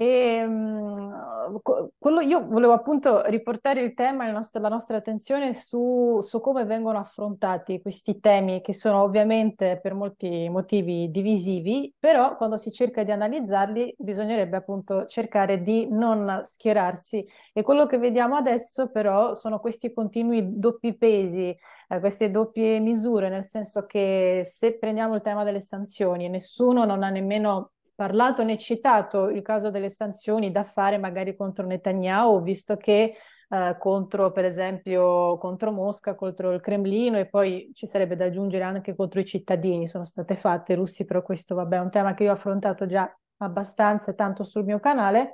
E, 0.00 0.44
um, 0.44 1.60
quello, 1.98 2.20
io 2.20 2.46
volevo 2.46 2.72
appunto 2.72 3.22
riportare 3.24 3.80
il 3.80 3.94
tema 3.94 4.28
e 4.28 4.32
la 4.32 4.68
nostra 4.68 4.96
attenzione 4.96 5.52
su, 5.54 6.20
su, 6.20 6.38
come 6.40 6.64
vengono 6.64 6.98
affrontati 6.98 7.80
questi 7.80 8.20
temi 8.20 8.60
che 8.60 8.72
sono 8.74 9.02
ovviamente 9.02 9.80
per 9.82 9.94
molti 9.94 10.48
motivi 10.50 11.10
divisivi, 11.10 11.92
però 11.98 12.36
quando 12.36 12.58
si 12.58 12.70
cerca 12.70 13.02
di 13.02 13.10
analizzarli 13.10 13.96
bisognerebbe 13.98 14.56
appunto 14.58 15.06
cercare 15.06 15.62
di 15.62 15.88
non 15.90 16.42
schierarsi. 16.44 17.26
E 17.52 17.62
quello 17.62 17.86
che 17.86 17.98
vediamo 17.98 18.36
adesso 18.36 18.90
però 18.92 19.34
sono 19.34 19.58
questi 19.58 19.92
continui 19.92 20.60
doppi 20.60 20.96
pesi, 20.96 21.48
eh, 21.88 21.98
queste 21.98 22.30
doppie 22.30 22.78
misure, 22.78 23.28
nel 23.30 23.46
senso 23.46 23.84
che 23.84 24.42
se 24.44 24.78
prendiamo 24.78 25.16
il 25.16 25.22
tema 25.22 25.42
delle 25.42 25.60
sanzioni, 25.60 26.28
nessuno 26.28 26.84
non 26.84 27.02
ha 27.02 27.10
nemmeno 27.10 27.72
parlato 27.98 28.44
né 28.44 28.56
citato 28.56 29.28
il 29.28 29.42
caso 29.42 29.70
delle 29.70 29.90
sanzioni 29.90 30.52
da 30.52 30.62
fare 30.62 30.98
magari 30.98 31.34
contro 31.34 31.66
Netanyahu, 31.66 32.42
visto 32.44 32.76
che 32.76 33.16
eh, 33.48 33.76
contro, 33.76 34.30
per 34.30 34.44
esempio, 34.44 35.36
contro 35.38 35.72
Mosca, 35.72 36.14
contro 36.14 36.52
il 36.52 36.60
Cremlino 36.60 37.18
e 37.18 37.26
poi 37.26 37.72
ci 37.74 37.88
sarebbe 37.88 38.14
da 38.14 38.26
aggiungere 38.26 38.62
anche 38.62 38.94
contro 38.94 39.18
i 39.18 39.24
cittadini, 39.24 39.88
sono 39.88 40.04
state 40.04 40.36
fatte 40.36 40.76
russi, 40.76 41.04
però 41.04 41.22
questo 41.22 41.56
vabbè, 41.56 41.76
è 41.76 41.80
un 41.80 41.90
tema 41.90 42.14
che 42.14 42.22
io 42.22 42.30
ho 42.30 42.34
affrontato 42.34 42.86
già 42.86 43.12
abbastanza 43.38 44.12
tanto 44.12 44.44
sul 44.44 44.62
mio 44.62 44.78
canale. 44.78 45.32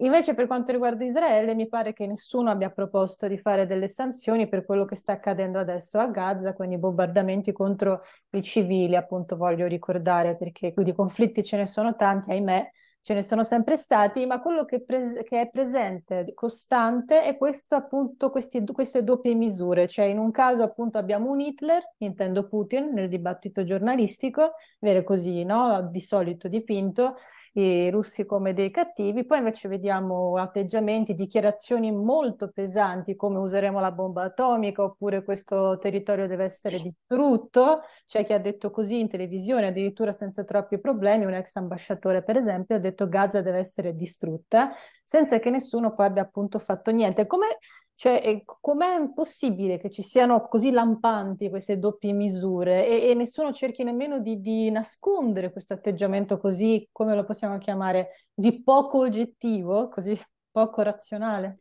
Invece 0.00 0.34
per 0.34 0.46
quanto 0.46 0.72
riguarda 0.72 1.04
Israele 1.04 1.54
mi 1.54 1.68
pare 1.68 1.94
che 1.94 2.06
nessuno 2.06 2.50
abbia 2.50 2.70
proposto 2.70 3.28
di 3.28 3.38
fare 3.38 3.66
delle 3.66 3.88
sanzioni 3.88 4.46
per 4.46 4.66
quello 4.66 4.84
che 4.84 4.94
sta 4.94 5.12
accadendo 5.12 5.58
adesso 5.58 5.98
a 5.98 6.06
Gaza, 6.08 6.52
quindi 6.52 6.76
bombardamenti 6.76 7.52
contro 7.52 8.02
i 8.32 8.42
civili, 8.42 8.94
appunto 8.94 9.36
voglio 9.36 9.66
ricordare 9.66 10.36
perché 10.36 10.74
di 10.76 10.92
conflitti 10.92 11.42
ce 11.42 11.56
ne 11.56 11.66
sono 11.66 11.96
tanti, 11.96 12.30
ahimè, 12.30 12.70
ce 13.00 13.14
ne 13.14 13.22
sono 13.22 13.42
sempre 13.42 13.76
stati, 13.78 14.26
ma 14.26 14.40
quello 14.42 14.64
che, 14.66 14.82
pre- 14.82 15.22
che 15.22 15.40
è 15.42 15.48
presente, 15.48 16.32
costante, 16.34 17.22
è 17.22 17.38
questo 17.38 17.76
appunto, 17.76 18.30
questi, 18.30 18.64
queste 18.64 19.02
doppie 19.02 19.34
misure, 19.34 19.86
cioè 19.86 20.06
in 20.06 20.18
un 20.18 20.30
caso 20.30 20.62
appunto 20.62 20.98
abbiamo 20.98 21.30
un 21.30 21.40
Hitler, 21.40 21.94
intendo 21.98 22.48
Putin, 22.48 22.90
nel 22.92 23.08
dibattito 23.08 23.64
giornalistico, 23.64 24.54
vero 24.80 25.04
così, 25.04 25.44
no? 25.44 25.88
Di 25.90 26.00
solito 26.00 26.48
dipinto, 26.48 27.14
i 27.60 27.90
russi 27.90 28.26
come 28.26 28.52
dei 28.52 28.70
cattivi, 28.70 29.24
poi 29.24 29.38
invece 29.38 29.68
vediamo 29.68 30.36
atteggiamenti, 30.36 31.14
dichiarazioni 31.14 31.90
molto 31.90 32.50
pesanti 32.50 33.16
come 33.16 33.38
useremo 33.38 33.80
la 33.80 33.92
bomba 33.92 34.24
atomica 34.24 34.82
oppure 34.82 35.24
questo 35.24 35.78
territorio 35.78 36.26
deve 36.26 36.44
essere 36.44 36.80
distrutto, 36.80 37.80
c'è 38.04 38.24
chi 38.24 38.32
ha 38.32 38.38
detto 38.38 38.70
così 38.70 39.00
in 39.00 39.08
televisione 39.08 39.68
addirittura 39.68 40.12
senza 40.12 40.44
troppi 40.44 40.78
problemi, 40.78 41.24
un 41.24 41.34
ex 41.34 41.56
ambasciatore 41.56 42.22
per 42.22 42.36
esempio 42.36 42.76
ha 42.76 42.78
detto 42.78 43.08
Gaza 43.08 43.40
deve 43.40 43.58
essere 43.58 43.94
distrutta 43.94 44.72
senza 45.04 45.38
che 45.38 45.50
nessuno 45.50 45.94
poi 45.94 46.06
abbia 46.06 46.22
appunto 46.22 46.58
fatto 46.58 46.90
niente. 46.90 47.26
Come 47.26 47.58
cioè, 47.96 48.42
com'è 48.44 49.10
possibile 49.14 49.78
che 49.78 49.90
ci 49.90 50.02
siano 50.02 50.46
così 50.48 50.70
lampanti 50.70 51.48
queste 51.48 51.78
doppie 51.78 52.12
misure 52.12 52.86
e, 52.86 53.08
e 53.08 53.14
nessuno 53.14 53.52
cerchi 53.52 53.84
nemmeno 53.84 54.20
di, 54.20 54.38
di, 54.40 54.70
nascondere 54.70 55.50
questo 55.50 55.72
atteggiamento 55.72 56.36
così, 56.36 56.86
come 56.92 57.14
lo 57.14 57.24
possiamo 57.24 57.56
chiamare, 57.56 58.28
di 58.34 58.62
poco 58.62 58.98
oggettivo, 58.98 59.88
così 59.88 60.14
poco 60.50 60.82
razionale? 60.82 61.60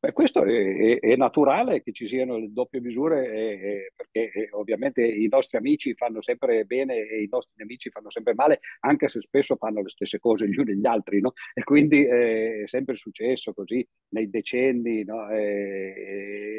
Beh, 0.00 0.12
questo 0.12 0.44
è, 0.44 0.76
è, 0.76 0.98
è, 1.00 1.16
naturale 1.16 1.82
che 1.82 1.90
ci 1.90 2.06
siano 2.06 2.36
le 2.36 2.52
doppie 2.52 2.80
misure 2.80 3.32
eh, 3.32 3.92
perché 3.96 4.30
eh, 4.30 4.48
ovviamente 4.52 5.04
i 5.04 5.26
nostri 5.28 5.58
amici 5.58 5.92
fanno 5.94 6.22
sempre 6.22 6.64
bene 6.64 6.94
e 7.08 7.22
i 7.22 7.28
nostri 7.28 7.54
nemici 7.56 7.90
fanno 7.90 8.08
sempre 8.08 8.32
male, 8.34 8.60
anche 8.80 9.08
se 9.08 9.20
spesso 9.20 9.56
fanno 9.56 9.82
le 9.82 9.88
stesse 9.88 10.20
cose 10.20 10.48
gli 10.48 10.56
uni 10.56 10.70
e 10.70 10.76
gli 10.76 10.86
altri, 10.86 11.20
no? 11.20 11.32
E 11.52 11.64
quindi 11.64 12.06
eh, 12.06 12.62
è 12.62 12.68
sempre 12.68 12.94
successo 12.94 13.52
così 13.52 13.84
nei 14.10 14.30
decenni, 14.30 15.02
no? 15.02 15.26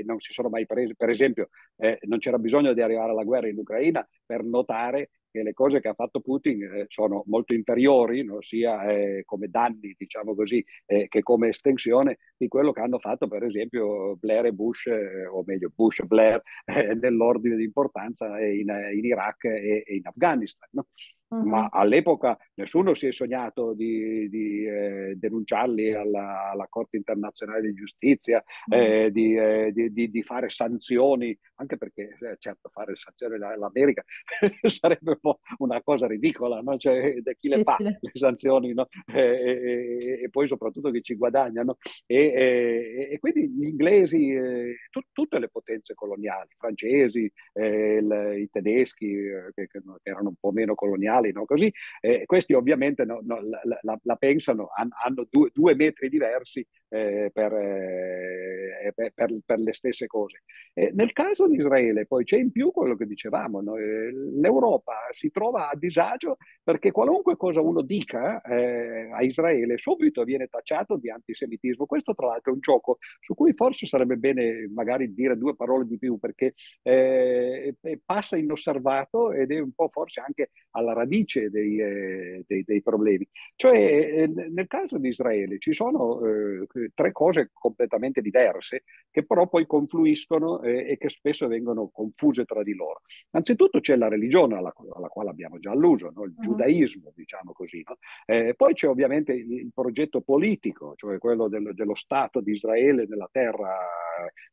non 0.03 0.19
si 0.19 0.33
sono 0.33 0.49
mai 0.49 0.65
presi, 0.65 0.95
per 0.95 1.09
esempio, 1.09 1.49
eh, 1.77 1.97
non 2.07 2.19
c'era 2.19 2.37
bisogno 2.37 2.73
di 2.73 2.81
arrivare 2.81 3.11
alla 3.11 3.23
guerra 3.23 3.47
in 3.47 3.57
Ucraina 3.57 4.05
per 4.25 4.43
notare 4.43 5.11
che 5.31 5.43
le 5.43 5.53
cose 5.53 5.79
che 5.79 5.87
ha 5.87 5.93
fatto 5.93 6.19
Putin 6.21 6.63
eh, 6.63 6.85
sono 6.87 7.23
molto 7.27 7.53
inferiori, 7.53 8.23
no? 8.23 8.41
sia 8.41 8.83
eh, 8.89 9.23
come 9.25 9.47
danni, 9.49 9.95
diciamo 9.97 10.35
così, 10.35 10.63
eh, 10.85 11.07
che 11.07 11.21
come 11.21 11.49
estensione 11.49 12.17
di 12.37 12.47
quello 12.47 12.71
che 12.71 12.81
hanno 12.81 12.99
fatto 12.99 13.27
per 13.27 13.43
esempio 13.43 14.15
Blair 14.17 14.45
e 14.45 14.53
Bush, 14.53 14.89
o 15.31 15.43
meglio 15.45 15.71
Bush 15.73 15.99
e 15.99 16.05
Blair, 16.05 16.41
nell'ordine 16.99 17.55
di 17.55 17.63
importanza 17.63 18.39
in, 18.39 18.69
in 18.93 19.05
Iraq 19.05 19.45
e, 19.45 19.83
e 19.85 19.95
in 19.95 20.07
Afghanistan. 20.07 20.69
No? 20.71 20.87
Uh-huh. 21.29 21.45
Ma 21.45 21.69
all'epoca 21.71 22.37
nessuno 22.55 22.95
si 22.95 23.05
è 23.05 23.11
sognato 23.11 23.73
di, 23.73 24.27
di 24.29 24.65
eh, 24.65 25.13
denunciarli 25.15 25.93
alla, 25.93 26.49
alla, 26.49 26.65
Corte 26.67 26.97
internazionale 26.97 27.61
di 27.61 27.73
giustizia, 27.73 28.43
uh-huh. 28.65 28.77
eh, 28.77 29.11
di, 29.11 29.35
eh, 29.35 29.71
di, 29.71 30.09
di, 30.09 30.23
fare 30.23 30.49
sanzioni, 30.49 31.37
anche 31.55 31.77
perché 31.77 32.17
eh, 32.19 32.35
certo 32.39 32.69
fare 32.69 32.95
sanzioni 32.95 33.35
all'America 33.43 34.03
sarebbe 34.67 35.11
un 35.11 35.19
po' 35.19 35.39
una 35.59 35.81
cosa 35.83 36.07
ridicola, 36.07 36.61
no? 36.61 36.77
cioè, 36.77 37.21
da 37.21 37.33
chi 37.33 37.47
le 37.47 37.63
fa 37.63 37.77
le 37.79 37.99
sanzioni 38.13 38.73
no? 38.73 38.87
e, 39.05 40.19
e, 40.23 40.29
poi 40.29 40.47
soprattutto 40.47 40.89
chi 40.89 41.01
ci 41.03 41.15
guadagnano. 41.15 41.77
E, 42.05 43.09
e 43.11 43.19
quindi 43.19 43.49
gli 43.49 43.65
inglesi, 43.65 44.31
eh, 44.31 44.75
tu, 44.89 45.01
tutte 45.11 45.39
le 45.39 45.49
potenze 45.49 45.93
coloniali, 45.93 46.47
i 46.49 46.55
francesi, 46.57 47.31
eh, 47.53 47.97
il, 47.97 48.39
i 48.39 48.49
tedeschi, 48.49 49.15
che, 49.53 49.67
che 49.67 49.81
erano 50.03 50.29
un 50.29 50.35
po' 50.39 50.51
meno 50.51 50.75
coloniali, 50.75 51.18
no? 51.31 51.45
Così, 51.45 51.71
eh, 52.01 52.23
questi 52.25 52.53
ovviamente 52.53 53.05
no, 53.05 53.19
no, 53.23 53.39
la, 53.41 53.79
la, 53.81 53.99
la, 54.01 54.15
pensano, 54.15 54.69
han, 54.75 54.89
hanno 55.03 55.27
due, 55.29 55.51
due, 55.53 55.75
metri 55.75 56.09
diversi 56.09 56.65
eh, 56.89 57.29
per, 57.33 57.53
eh, 57.53 58.91
per, 58.95 59.11
per, 59.13 59.37
per, 59.45 59.59
le 59.59 59.73
stesse 59.73 60.07
cose. 60.07 60.43
nel 60.73 61.13
caso 61.13 61.47
di 61.47 61.57
Israele 61.57 62.05
poi 62.05 62.23
c'è 62.23 62.37
in 62.37 62.51
più 62.51 62.71
quello 62.71 62.95
che 62.95 63.05
dicevamo, 63.05 63.59
eh, 63.75 64.11
l'Europa 64.39 64.95
si 65.11 65.29
trova 65.29 65.69
a 65.69 65.75
disagio 65.75 66.37
perché 66.63 66.91
qualunque 66.91 67.35
cosa 67.35 67.61
uno 67.61 67.81
dica 67.81 68.41
eh, 68.41 69.09
a 69.11 69.21
Israele 69.21 69.77
subito 69.77 70.23
viene 70.23 70.47
tacciato 70.47 70.97
di 70.97 71.09
antisemitismo. 71.09 71.85
Questo 71.85 72.13
tra 72.13 72.27
l'altro 72.27 72.51
è 72.51 72.55
un 72.55 72.61
gioco 72.61 72.97
su 73.19 73.33
cui 73.33 73.53
forse 73.53 73.85
sarebbe 73.85 74.17
bene 74.17 74.67
magari 74.73 75.13
dire 75.13 75.37
due 75.37 75.55
parole 75.55 75.85
di 75.85 75.97
più 75.97 76.17
perché 76.17 76.53
eh, 76.81 77.75
passa 78.05 78.37
inosservato 78.37 79.31
ed 79.31 79.51
è 79.51 79.59
un 79.59 79.71
po' 79.71 79.89
forse 79.89 80.21
anche 80.21 80.51
alla 80.71 80.93
radice 80.93 81.49
dei, 81.49 81.79
eh, 81.79 82.43
dei, 82.47 82.63
dei 82.63 82.81
problemi. 82.81 83.27
Cioè, 83.55 83.77
eh, 83.77 84.27
nel 84.27 84.67
caso 84.67 84.97
di 84.97 85.09
Israele 85.09 85.59
ci 85.59 85.73
sono 85.73 86.25
eh, 86.25 86.67
tre 86.93 87.11
cose 87.11 87.49
completamente 87.53 88.21
diverse 88.21 88.83
che 89.11 89.25
però 89.25 89.47
poi 89.47 89.65
confluiscono 89.65 90.61
eh, 90.61 90.91
e 90.91 90.97
che 90.97 91.09
spesso 91.09 91.47
vengono 91.47 91.89
confuse 91.89 92.45
tra 92.45 92.63
di 92.63 92.73
loro. 92.73 93.01
Anzitutto 93.31 93.79
c'è 93.79 93.95
la 93.95 94.07
religione 94.07 94.55
alla, 94.55 94.73
alla 94.95 95.07
quale 95.07 95.29
abbiamo 95.29 95.59
già 95.59 95.71
alluso, 95.71 96.11
no? 96.13 96.23
il 96.23 96.33
uh-huh. 96.35 96.41
giudaismo, 96.41 97.11
diciamo 97.15 97.51
così. 97.51 97.83
No? 97.85 97.97
Eh, 98.25 98.53
poi 98.55 98.73
c'è 98.73 98.87
ovviamente 98.87 99.33
il, 99.33 99.51
il, 99.51 99.71
progetto 99.73 100.21
politico, 100.21 100.93
cioè 100.95 101.17
quello 101.17 101.47
del, 101.47 101.71
dello 101.73 101.95
Stato 101.95 102.41
di 102.41 102.51
Israele 102.51 103.05
nella 103.07 103.29
terra 103.31 103.77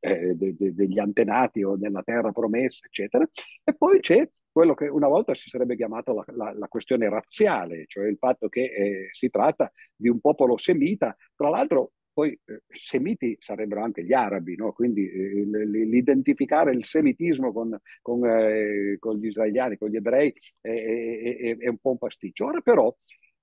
eh, 0.01 0.35
de, 0.35 0.55
de, 0.57 0.75
degli 0.75 0.99
antenati 0.99 1.63
o 1.63 1.77
nella 1.77 2.03
terra 2.03 2.33
promessa, 2.33 2.87
eccetera. 2.87 3.27
E 3.65 3.75
poi 3.75 4.01
c'è 4.01 4.29
quello 4.57 4.73
che 4.73 4.87
una 4.87 5.09
volta 5.09 5.35
si 5.35 5.51
sarebbe 5.51 5.77
chiamato 5.77 6.15
la, 6.15 6.25
la, 6.29 6.55
la 6.57 6.69
questione 6.69 7.11
razziale, 7.11 7.85
cioè 7.87 8.07
il 8.07 8.17
fatto 8.17 8.49
che 8.49 8.65
eh, 8.65 9.09
si 9.13 9.29
tratta 9.29 9.71
di 9.95 10.09
un 10.09 10.19
popolo 10.21 10.57
semita, 10.57 11.15
tra 11.35 11.51
l'altro 11.51 11.93
poi 12.17 12.33
eh, 12.47 12.63
semiti 12.69 13.37
sarebbero 13.39 13.83
anche 13.83 14.03
gli 14.03 14.15
arabi, 14.15 14.57
no? 14.57 14.73
quindi 14.73 15.07
eh, 15.07 15.45
l'identificare 15.45 16.73
il 16.73 16.87
semitismo 16.87 17.53
con, 17.53 17.79
con, 18.01 18.25
eh, 18.25 18.97
con, 18.99 19.19
gli 19.19 19.27
israeliani, 19.27 19.77
con 19.77 19.91
gli 19.91 19.97
ebrei, 19.97 20.33
è, 20.59 20.71
è, 20.71 21.57
è 21.59 21.69
un 21.69 21.77
po' 21.77 21.91
un 21.91 21.99
pasticcio. 21.99 22.47
Ora 22.47 22.63
però 22.63 22.91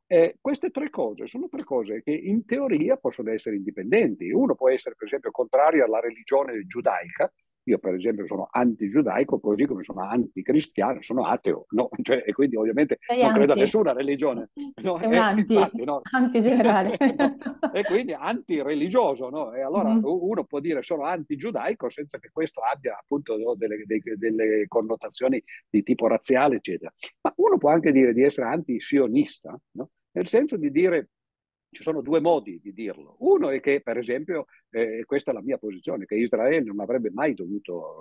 eh, 0.07 0.37
queste 0.41 0.71
tre 0.71 0.89
cose 0.89 1.27
sono 1.27 1.47
tre 1.49 1.63
cose 1.63 2.01
che 2.01 2.11
in 2.13 2.45
teoria 2.45 2.97
possono 2.97 3.29
essere 3.29 3.57
indipendenti. 3.57 4.31
Uno 4.31 4.55
può 4.55 4.71
essere 4.71 4.95
per 4.97 5.05
esempio 5.05 5.29
contrario 5.29 5.85
alla 5.85 5.99
religione 5.99 6.65
giudaica, 6.65 7.31
io 7.65 7.77
per 7.77 7.93
esempio 7.95 8.25
sono 8.25 8.47
anti-giudaico, 8.49 9.39
così 9.39 9.65
come 9.65 9.83
sono 9.83 10.01
anti-cristiano, 10.01 11.01
sono 11.01 11.25
ateo, 11.25 11.65
no? 11.69 11.89
cioè, 12.01 12.23
e 12.25 12.33
quindi 12.33 12.55
ovviamente 12.55 12.99
Sei 13.05 13.17
non 13.17 13.27
anti. 13.27 13.37
credo 13.37 13.53
a 13.53 13.55
nessuna 13.55 13.93
religione. 13.93 14.49
No? 14.81 14.97
Sei 14.97 15.07
un 15.07 15.13
eh, 15.13 15.17
anti, 15.17 15.53
infatti, 15.53 15.83
no? 15.83 16.01
anti-generale. 16.11 16.97
no? 17.17 17.73
E 17.73 17.83
quindi 17.83 18.13
anti-religioso, 18.13 19.29
no? 19.29 19.53
E 19.53 19.61
allora 19.61 19.93
mm. 19.93 20.01
uno 20.03 20.43
può 20.43 20.59
dire 20.59 20.81
sono 20.81 21.03
anti-giudaico 21.03 21.89
senza 21.89 22.17
che 22.19 22.29
questo 22.31 22.61
abbia 22.61 22.97
appunto 22.99 23.35
delle, 23.55 23.83
delle, 23.85 24.17
delle, 24.17 24.67
connotazioni 24.67 25.41
di 25.69 25.83
tipo 25.83 26.07
razziale, 26.07 26.57
eccetera. 26.57 26.93
Ma 27.21 27.33
uno 27.37 27.57
può 27.57 27.69
anche 27.69 27.91
dire 27.91 28.13
di 28.13 28.23
essere 28.23 28.47
anti-sionista, 28.47 29.57
no? 29.71 29.89
nel 30.11 30.27
senso 30.27 30.57
di 30.57 30.71
dire 30.71 31.09
ci 31.73 31.83
sono 31.83 32.01
due 32.01 32.19
modi 32.19 32.59
di 32.61 32.73
dirlo. 32.73 33.15
Uno 33.19 33.49
è 33.49 33.59
che, 33.59 33.81
per 33.81 33.97
esempio, 33.97 34.45
eh, 34.69 35.03
questa 35.05 35.31
è 35.31 35.33
la 35.33 35.41
mia 35.41 35.57
posizione, 35.57 36.05
che 36.05 36.15
Israele 36.15 36.65
non 36.65 36.79
avrebbe 36.79 37.11
mai 37.11 37.33
dovuto 37.33 37.97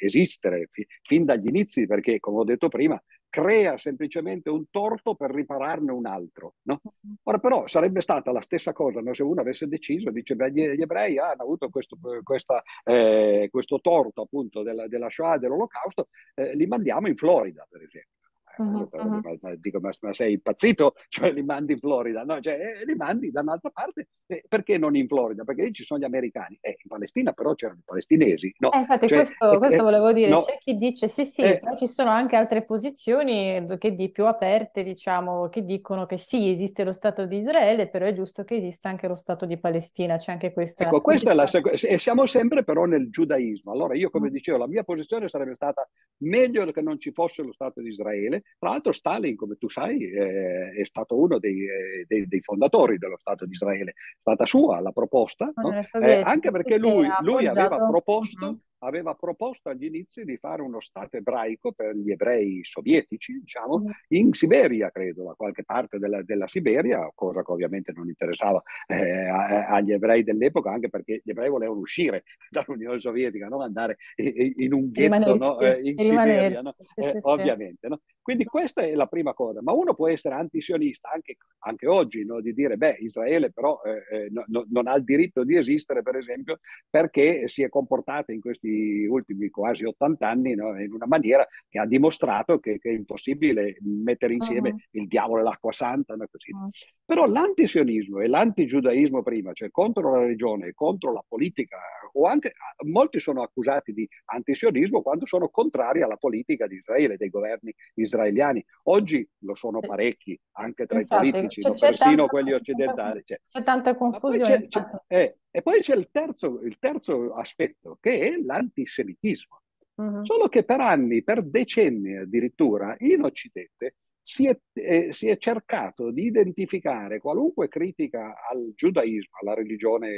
eh, 0.00 0.04
esistere 0.04 0.68
fi- 0.70 0.86
fin 1.02 1.24
dagli 1.24 1.46
inizi, 1.46 1.86
perché, 1.86 2.18
come 2.18 2.38
ho 2.38 2.44
detto 2.44 2.68
prima, 2.68 3.00
crea 3.28 3.76
semplicemente 3.76 4.50
un 4.50 4.64
torto 4.70 5.14
per 5.14 5.30
ripararne 5.30 5.92
un 5.92 6.06
altro. 6.06 6.54
No? 6.62 6.80
Ora 7.24 7.38
però 7.38 7.66
sarebbe 7.66 8.00
stata 8.00 8.32
la 8.32 8.40
stessa 8.40 8.72
cosa 8.72 9.00
no? 9.00 9.12
se 9.12 9.22
uno 9.22 9.40
avesse 9.40 9.66
deciso, 9.68 10.10
dice, 10.10 10.34
beh, 10.34 10.50
gli, 10.50 10.66
gli 10.70 10.82
ebrei 10.82 11.18
hanno 11.18 11.42
avuto 11.42 11.68
questo, 11.68 11.96
questa, 12.22 12.62
eh, 12.84 13.48
questo 13.50 13.80
torto 13.80 14.22
appunto 14.22 14.62
della, 14.62 14.88
della 14.88 15.10
Shoah 15.10 15.38
dell'Olocausto, 15.38 16.08
eh, 16.34 16.54
li 16.54 16.66
mandiamo 16.66 17.08
in 17.08 17.16
Florida, 17.16 17.66
per 17.68 17.82
esempio. 17.82 18.17
Uh-huh, 18.58 18.88
uh-huh. 18.90 19.56
Dico, 19.58 19.78
ma, 19.80 19.90
ma, 20.00 20.12
sei 20.12 20.32
impazzito? 20.34 20.94
Cioè 21.08 21.32
li 21.32 21.42
mandi 21.42 21.72
in 21.72 21.78
Florida? 21.78 22.24
No, 22.24 22.40
cioè, 22.40 22.54
eh, 22.54 22.84
li 22.84 22.94
mandi 22.94 23.30
da 23.30 23.40
un'altra 23.40 23.70
parte. 23.70 24.08
Eh, 24.26 24.44
perché 24.48 24.78
non 24.78 24.96
in 24.96 25.06
Florida? 25.06 25.44
Perché 25.44 25.64
lì 25.64 25.72
ci 25.72 25.84
sono 25.84 26.00
gli 26.00 26.04
americani. 26.04 26.58
Eh, 26.60 26.76
in 26.82 26.88
Palestina 26.88 27.32
però 27.32 27.54
c'erano 27.54 27.78
i 27.80 27.84
palestinesi. 27.84 28.54
No? 28.58 28.72
Eh, 28.72 28.78
infatti 28.78 29.08
cioè, 29.08 29.18
questo, 29.18 29.52
eh, 29.52 29.58
questo, 29.58 29.82
volevo 29.82 30.12
dire. 30.12 30.28
No. 30.28 30.40
C'è 30.40 30.58
chi 30.58 30.76
dice 30.76 31.08
sì, 31.08 31.24
sì, 31.24 31.42
però 31.42 31.76
ci 31.76 31.86
sono 31.86 32.10
anche 32.10 32.36
altre 32.36 32.64
posizioni 32.64 33.64
che 33.78 33.94
di 33.94 34.10
più 34.10 34.26
aperte, 34.26 34.82
diciamo, 34.82 35.48
che 35.48 35.64
dicono 35.64 36.06
che 36.06 36.18
sì, 36.18 36.50
esiste 36.50 36.84
lo 36.84 36.92
Stato 36.92 37.26
di 37.26 37.38
Israele, 37.38 37.88
però 37.88 38.06
è 38.06 38.12
giusto 38.12 38.44
che 38.44 38.56
esista 38.56 38.88
anche 38.88 39.08
lo 39.08 39.14
Stato 39.14 39.46
di 39.46 39.58
Palestina. 39.58 40.16
C'è 40.16 40.32
anche 40.32 40.52
questa... 40.52 40.84
Ecco, 40.84 41.00
questa 41.00 41.30
è 41.30 41.34
la 41.34 41.46
seconda... 41.46 41.78
E 41.78 41.98
siamo 41.98 42.26
sempre 42.26 42.64
però 42.64 42.84
nel 42.84 43.10
giudaismo. 43.10 43.72
Allora 43.72 43.94
io, 43.94 44.10
come 44.10 44.30
dicevo, 44.30 44.58
la 44.58 44.68
mia 44.68 44.82
posizione 44.82 45.28
sarebbe 45.28 45.54
stata 45.54 45.88
meglio 46.18 46.64
che 46.70 46.82
non 46.82 46.98
ci 46.98 47.12
fosse 47.12 47.42
lo 47.42 47.52
Stato 47.52 47.80
di 47.80 47.88
Israele. 47.88 48.42
Tra 48.58 48.70
l'altro 48.70 48.92
Stalin, 48.92 49.36
come 49.36 49.56
tu 49.56 49.68
sai, 49.68 50.10
eh, 50.10 50.70
è 50.72 50.84
stato 50.84 51.16
uno 51.16 51.38
dei, 51.38 51.62
eh, 51.62 52.04
dei, 52.06 52.26
dei, 52.26 52.40
fondatori 52.40 52.98
dello 52.98 53.16
Stato 53.18 53.44
di 53.46 53.52
Israele. 53.52 53.90
È 53.92 54.18
stata 54.18 54.46
sua 54.46 54.80
la 54.80 54.90
proposta, 54.90 55.52
no? 55.54 55.80
eh, 56.00 56.20
anche 56.22 56.50
perché 56.50 56.76
lui, 56.76 57.08
lui 57.20 57.46
aveva 57.46 57.86
proposto, 57.86 58.46
uh-huh. 58.46 58.60
Aveva 58.78 59.14
proposto 59.14 59.68
agli 59.68 59.84
inizi 59.84 60.24
di 60.24 60.36
fare 60.36 60.62
uno 60.62 60.80
Stato 60.80 61.16
ebraico 61.16 61.72
per 61.72 61.96
gli 61.96 62.10
ebrei 62.10 62.60
sovietici, 62.62 63.38
diciamo, 63.40 63.80
mm. 63.80 63.90
in 64.08 64.32
Siberia, 64.32 64.90
credo, 64.90 65.24
da 65.24 65.34
qualche 65.34 65.64
parte 65.64 65.98
della, 65.98 66.22
della 66.22 66.46
Siberia, 66.46 67.10
cosa 67.14 67.42
che 67.42 67.52
ovviamente 67.52 67.92
non 67.92 68.08
interessava 68.08 68.62
eh, 68.86 69.26
agli 69.26 69.92
ebrei 69.92 70.22
dell'epoca, 70.22 70.70
anche 70.70 70.88
perché 70.88 71.20
gli 71.24 71.30
ebrei 71.30 71.48
volevano 71.48 71.80
uscire 71.80 72.24
dall'Unione 72.50 73.00
Sovietica, 73.00 73.48
non 73.48 73.62
andare 73.62 73.96
in 74.16 74.72
un 74.72 74.90
ghetto 74.90 75.36
no? 75.36 75.60
eh, 75.60 75.80
in 75.82 75.98
Siberia, 75.98 76.62
no? 76.62 76.74
eh, 76.94 77.18
ovviamente. 77.22 77.88
No? 77.88 78.00
Quindi 78.22 78.44
questa 78.44 78.82
è 78.82 78.94
la 78.94 79.06
prima 79.06 79.32
cosa, 79.32 79.62
ma 79.62 79.72
uno 79.72 79.94
può 79.94 80.08
essere 80.08 80.34
antisionista 80.34 81.10
anche, 81.10 81.36
anche 81.60 81.86
oggi, 81.86 82.26
di 82.42 82.52
dire, 82.52 82.76
beh, 82.76 82.98
Israele 83.00 83.50
però 83.50 83.80
eh, 83.82 84.24
eh, 84.24 84.28
no, 84.30 84.66
non 84.68 84.86
ha 84.86 84.94
il 84.96 85.04
diritto 85.04 85.44
di 85.44 85.56
esistere, 85.56 86.02
per 86.02 86.16
esempio, 86.16 86.58
perché 86.90 87.48
si 87.48 87.62
è 87.62 87.70
comportata 87.70 88.32
in 88.32 88.40
questi 88.40 88.67
questi 88.68 89.06
ultimi 89.06 89.48
quasi 89.48 89.84
80 89.84 90.28
anni 90.28 90.54
no? 90.54 90.78
in 90.80 90.92
una 90.92 91.06
maniera 91.06 91.46
che 91.68 91.78
ha 91.78 91.86
dimostrato 91.86 92.58
che, 92.58 92.78
che 92.78 92.90
è 92.90 92.92
impossibile 92.92 93.78
mettere 93.80 94.34
insieme 94.34 94.70
uh-huh. 94.70 94.78
il 94.92 95.06
diavolo 95.06 95.40
e 95.40 95.44
l'acqua 95.44 95.72
santa. 95.72 96.14
No? 96.14 96.26
Uh-huh. 96.30 96.70
Però 97.04 97.26
l'antisionismo 97.26 98.20
e 98.20 98.28
l'antigiudaismo 98.28 99.22
prima, 99.22 99.52
cioè 99.52 99.70
contro 99.70 100.12
la 100.12 100.20
religione, 100.20 100.72
contro 100.74 101.12
la 101.12 101.24
politica, 101.26 101.78
o 102.18 102.26
anche 102.26 102.52
molti 102.84 103.20
sono 103.20 103.42
accusati 103.42 103.92
di 103.92 104.08
antisionismo 104.26 105.02
quando 105.02 105.24
sono 105.24 105.48
contrari 105.48 106.02
alla 106.02 106.16
politica 106.16 106.66
di 106.66 106.76
Israele, 106.76 107.16
dei 107.16 107.30
governi 107.30 107.72
israeliani. 107.94 108.64
Oggi 108.84 109.26
lo 109.44 109.54
sono 109.54 109.78
parecchi, 109.78 110.38
anche 110.52 110.86
tra 110.86 110.98
Infatti, 110.98 111.28
i 111.28 111.30
politici, 111.30 111.60
no? 111.60 111.70
persino 111.70 111.96
tanta, 111.96 112.26
quelli 112.26 112.52
occidentali. 112.52 113.22
C'è, 113.22 113.40
c'è 113.48 113.62
tanta 113.62 113.94
confusione. 113.94 114.66
C'è, 114.66 114.84
eh, 115.06 115.36
e 115.50 115.62
poi 115.62 115.80
c'è 115.80 115.94
il 115.94 116.08
terzo, 116.10 116.60
il 116.62 116.76
terzo 116.78 117.34
aspetto, 117.34 117.98
che 118.00 118.18
è 118.20 118.36
l'antisemitismo. 118.36 119.60
Uh-huh. 119.94 120.24
Solo 120.24 120.48
che 120.48 120.64
per 120.64 120.80
anni, 120.80 121.22
per 121.22 121.42
decenni 121.42 122.16
addirittura, 122.16 122.94
in 122.98 123.22
Occidente 123.22 123.94
si 124.28 124.46
è, 124.46 124.54
eh, 124.74 125.08
si 125.12 125.28
è, 125.28 125.38
cercato 125.38 126.10
di 126.10 126.26
identificare 126.26 127.18
qualunque 127.18 127.66
critica 127.68 128.34
al 128.50 128.74
giudaismo, 128.74 129.38
alla 129.40 129.54
religione 129.54 130.10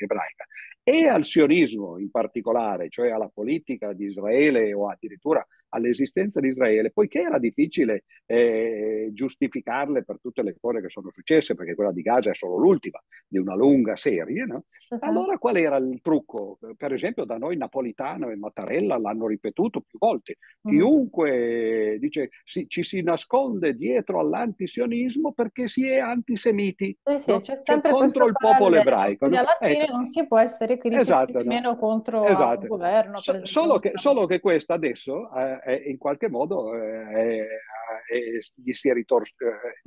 ebraica 0.00 0.44
e 0.82 1.06
al 1.06 1.22
sionismo 1.22 1.96
in 2.00 2.10
particolare, 2.10 2.88
cioè 2.88 3.10
alla 3.10 3.30
politica 3.32 3.92
di 3.92 4.06
Israele 4.06 4.72
o 4.72 4.88
addirittura 4.88 5.46
all'esistenza 5.74 6.40
di 6.40 6.48
Israele, 6.48 6.90
poiché 6.90 7.20
era 7.20 7.38
difficile 7.38 8.04
eh, 8.26 9.10
giustificarle 9.12 10.04
per 10.04 10.18
tutte 10.20 10.42
le 10.42 10.56
cose 10.60 10.80
che 10.80 10.88
sono 10.88 11.10
successe, 11.10 11.54
perché 11.54 11.74
quella 11.74 11.92
di 11.92 12.02
Gaza 12.02 12.30
è 12.30 12.34
solo 12.34 12.56
l'ultima 12.56 13.02
di 13.26 13.38
una 13.38 13.54
lunga 13.54 13.96
serie, 13.96 14.44
no? 14.44 14.64
allora 15.00 15.38
qual 15.38 15.56
era 15.56 15.76
il 15.76 16.00
trucco? 16.02 16.58
Per 16.76 16.92
esempio 16.92 17.24
da 17.24 17.36
noi 17.36 17.56
Napolitano 17.56 18.30
e 18.30 18.36
Mattarella 18.36 18.98
l'hanno 18.98 19.26
ripetuto 19.26 19.80
più 19.80 19.98
volte. 19.98 20.36
Mm. 20.68 20.70
Chiunque 20.70 21.96
dice 22.00 22.30
si, 22.44 22.66
ci 22.68 22.82
si 22.82 23.02
nasconde 23.02 23.74
dietro 23.74 24.20
all'antisionismo 24.20 25.32
perché 25.32 25.66
si 25.66 25.86
è 25.88 25.98
antisemiti 25.98 26.96
eh 27.02 27.18
sì, 27.18 27.30
no? 27.30 27.40
c'è 27.40 27.56
sempre 27.56 27.90
cioè, 27.90 28.00
contro 28.00 28.26
il 28.26 28.32
popolo 28.32 28.76
ebraico. 28.76 29.18
Quindi 29.18 29.36
alla 29.36 29.56
fine 29.58 29.84
ecco. 29.84 29.92
non 29.92 30.06
si 30.06 30.26
può 30.26 30.38
essere 30.38 30.78
critici 30.78 31.00
esatto, 31.00 31.38
nemmeno 31.38 31.70
no? 31.70 31.76
contro 31.76 32.24
esatto. 32.24 32.62
il 32.62 32.68
governo. 32.68 33.18
So, 33.18 33.44
solo, 33.44 33.78
che, 33.78 33.92
solo, 33.94 34.26
che, 34.26 34.40
questo 34.40 34.72
adesso 34.72 35.30
eh, 35.34 35.60
in 35.86 35.96
qualche 35.98 36.28
modo 36.28 36.74
eh, 36.74 37.46
gli 38.54 38.72
si 38.72 38.88
è, 38.88 38.92
ritorto, 38.92 39.44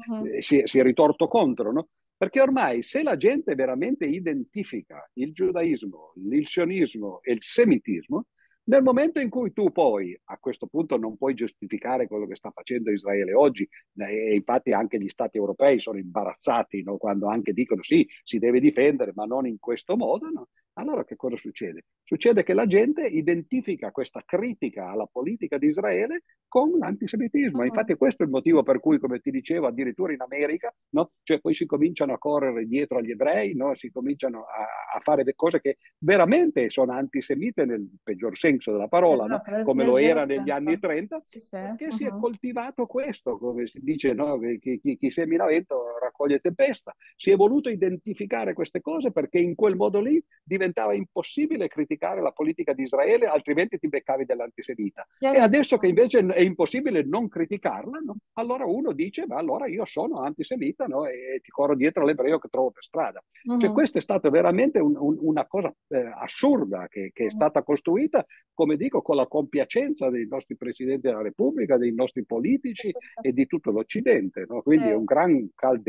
uh-huh. 0.07 0.41
si, 0.41 0.61
si 0.65 0.79
è 0.79 0.83
ritorto 0.83 1.27
contro, 1.27 1.71
no? 1.71 1.89
Perché 2.17 2.41
ormai 2.41 2.81
se 2.81 3.03
la 3.03 3.15
gente 3.15 3.53
veramente 3.53 4.05
identifica 4.05 5.07
il 5.13 5.33
giudaismo, 5.33 6.13
il 6.31 6.47
sionismo 6.47 7.19
e 7.21 7.33
il 7.33 7.43
semitismo, 7.43 8.25
nel 8.67 8.81
momento 8.81 9.19
in 9.19 9.29
cui 9.29 9.53
tu 9.53 9.71
poi, 9.71 10.19
a 10.25 10.37
questo 10.39 10.67
punto, 10.67 10.97
non 10.97 11.15
puoi 11.15 11.35
giustificare 11.35 12.07
quello 12.07 12.25
che 12.25 12.35
sta 12.35 12.51
facendo 12.51 12.91
Israele 12.91 13.33
oggi, 13.33 13.67
e 13.95 14.35
infatti 14.35 14.71
anche 14.71 14.99
gli 14.99 15.07
stati 15.07 15.37
europei 15.37 15.79
sono 15.79 15.97
imbarazzati 15.99 16.83
no? 16.83 16.97
quando 16.97 17.27
anche 17.27 17.53
dicono 17.53 17.81
sì, 17.81 18.05
si 18.23 18.39
deve 18.39 18.59
difendere, 18.59 19.13
ma 19.15 19.23
non 19.23 19.45
in 19.47 19.57
questo 19.57 19.95
modo, 19.95 20.29
no? 20.29 20.49
Allora 20.77 21.03
che 21.03 21.15
cosa 21.15 21.35
succede? 21.35 21.85
Succede 22.03 22.43
che 22.43 22.53
la 22.53 22.65
gente 22.65 23.01
identifica 23.01 23.91
questa 23.91 24.23
critica 24.25 24.89
alla 24.89 25.07
politica 25.11 25.57
di 25.57 25.67
Israele 25.67 26.23
con 26.47 26.77
l'antisemitismo. 26.77 27.63
Infatti 27.63 27.95
questo 27.95 28.23
è 28.23 28.25
il 28.25 28.31
motivo 28.31 28.63
per 28.63 28.79
cui, 28.79 28.99
come 28.99 29.19
ti 29.19 29.31
dicevo, 29.31 29.67
addirittura 29.67 30.13
in 30.13 30.21
America, 30.21 30.73
no? 30.91 31.11
cioè 31.23 31.39
poi 31.39 31.53
si 31.53 31.65
cominciano 31.65 32.13
a 32.13 32.17
correre 32.17 32.65
dietro 32.65 32.99
agli 32.99 33.11
ebrei, 33.11 33.55
no? 33.55 33.75
si 33.75 33.91
cominciano 33.91 34.43
a, 34.43 34.95
a 34.97 34.99
fare 35.01 35.23
delle 35.23 35.35
cose 35.35 35.59
che 35.59 35.77
veramente 35.99 36.69
sono 36.69 36.93
antisemite 36.93 37.65
nel 37.65 37.89
peggior 38.01 38.37
senso 38.37 38.71
della 38.71 38.87
parola, 38.87 39.25
no? 39.25 39.41
come 39.63 39.83
lo 39.83 39.97
era 39.97 40.25
negli 40.25 40.49
anni 40.49 40.77
30, 40.79 41.25
perché 41.49 41.85
uh-huh. 41.85 41.91
si 41.91 42.05
è 42.05 42.09
coltivato 42.09 42.85
questo, 42.85 43.37
come 43.37 43.65
si 43.67 43.79
dice, 43.81 44.15
chi, 44.59 44.79
chi, 44.79 44.97
chi 44.97 45.09
semina 45.09 45.45
vento 45.45 45.86
raccoglie 45.99 46.39
tempesta. 46.39 46.95
Si 47.15 47.31
è 47.31 47.35
voluto 47.35 47.69
identificare 47.69 48.53
queste 48.53 48.81
cose 48.81 49.11
perché 49.11 49.39
in 49.39 49.55
quel 49.55 49.75
modo 49.75 49.99
lì 49.99 50.23
diventa 50.43 50.77
diventava 50.77 50.93
impossibile 50.93 51.67
criticare 51.67 52.21
la 52.21 52.31
politica 52.31 52.73
di 52.73 52.83
Israele, 52.83 53.25
altrimenti 53.27 53.79
ti 53.79 53.87
beccavi 53.87 54.25
dell'antisemita. 54.25 55.07
E 55.19 55.39
adesso 55.39 55.77
che 55.77 55.87
invece 55.87 56.19
è 56.19 56.41
impossibile 56.41 57.03
non 57.03 57.27
criticarla, 57.27 57.99
no? 57.99 58.17
allora 58.33 58.65
uno 58.65 58.91
dice, 58.91 59.25
ma 59.25 59.37
allora 59.37 59.67
io 59.67 59.85
sono 59.85 60.19
antisemita 60.19 60.85
no? 60.85 61.05
e 61.05 61.39
ti 61.41 61.49
corro 61.49 61.75
dietro 61.75 62.05
l'ebreo 62.05 62.37
che 62.39 62.49
trovo 62.49 62.71
per 62.71 62.83
strada. 62.83 63.23
Uh-huh. 63.43 63.57
Cioè, 63.57 63.71
questa 63.71 63.97
è 63.99 64.01
stata 64.01 64.29
veramente 64.29 64.79
un, 64.79 64.95
un, 64.97 65.17
una 65.19 65.45
cosa 65.47 65.73
eh, 65.87 66.11
assurda 66.15 66.87
che, 66.87 67.11
che 67.13 67.25
è 67.25 67.29
stata 67.29 67.63
costruita, 67.63 68.25
come 68.53 68.75
dico, 68.75 69.01
con 69.01 69.15
la 69.15 69.27
compiacenza 69.27 70.09
dei 70.09 70.27
nostri 70.27 70.55
presidenti 70.57 71.07
della 71.07 71.21
Repubblica, 71.21 71.77
dei 71.77 71.93
nostri 71.93 72.25
politici 72.25 72.91
e 73.21 73.31
di 73.31 73.45
tutto 73.45 73.71
l'Occidente. 73.71 74.45
No? 74.47 74.61
Quindi 74.61 74.87
eh. 74.87 74.91
è 74.91 74.95
un 74.95 75.05
gran 75.05 75.49
calderone. 75.55 75.86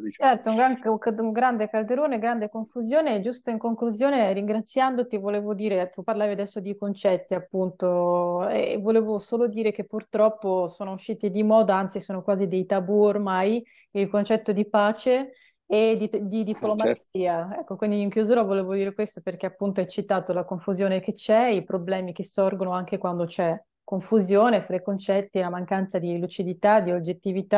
Diciamo. 0.00 0.30
Certo, 0.30 0.50
un, 0.50 0.56
gran, 0.56 0.78
un 1.18 1.32
grande 1.32 1.68
calderone, 1.68 2.18
grande 2.18 2.48
confusione. 2.48 3.20
Giusto 3.20 3.50
in 3.50 3.58
conclusione, 3.58 4.32
ringraziandoti, 4.32 5.16
volevo 5.18 5.54
dire, 5.54 5.88
tu 5.90 6.02
parlavi 6.02 6.32
adesso 6.32 6.60
di 6.60 6.76
concetti, 6.76 7.34
appunto, 7.34 8.48
e 8.48 8.78
volevo 8.80 9.18
solo 9.18 9.46
dire 9.46 9.72
che 9.72 9.84
purtroppo 9.84 10.66
sono 10.66 10.92
usciti 10.92 11.30
di 11.30 11.42
moda, 11.42 11.76
anzi 11.76 12.00
sono 12.00 12.22
quasi 12.22 12.48
dei 12.48 12.66
tabù 12.66 13.02
ormai, 13.02 13.64
il 13.92 14.08
concetto 14.08 14.52
di 14.52 14.68
pace 14.68 15.32
e 15.66 15.96
di, 15.98 16.26
di 16.26 16.44
diplomazia. 16.44 17.46
Certo. 17.46 17.60
Ecco, 17.60 17.76
quindi 17.76 18.00
in 18.00 18.10
chiusura 18.10 18.42
volevo 18.42 18.74
dire 18.74 18.94
questo 18.94 19.20
perché 19.20 19.46
appunto 19.46 19.80
hai 19.80 19.88
citato 19.88 20.32
la 20.32 20.44
confusione 20.44 21.00
che 21.00 21.12
c'è, 21.12 21.48
i 21.48 21.64
problemi 21.64 22.12
che 22.12 22.24
sorgono 22.24 22.72
anche 22.72 22.98
quando 22.98 23.24
c'è 23.26 23.56
confusione 23.86 24.62
fra 24.62 24.74
i 24.74 24.82
concetti, 24.82 25.38
la 25.38 25.48
mancanza 25.48 26.00
di 26.00 26.18
lucidità, 26.18 26.80
di 26.80 26.90
oggettività 26.90 27.54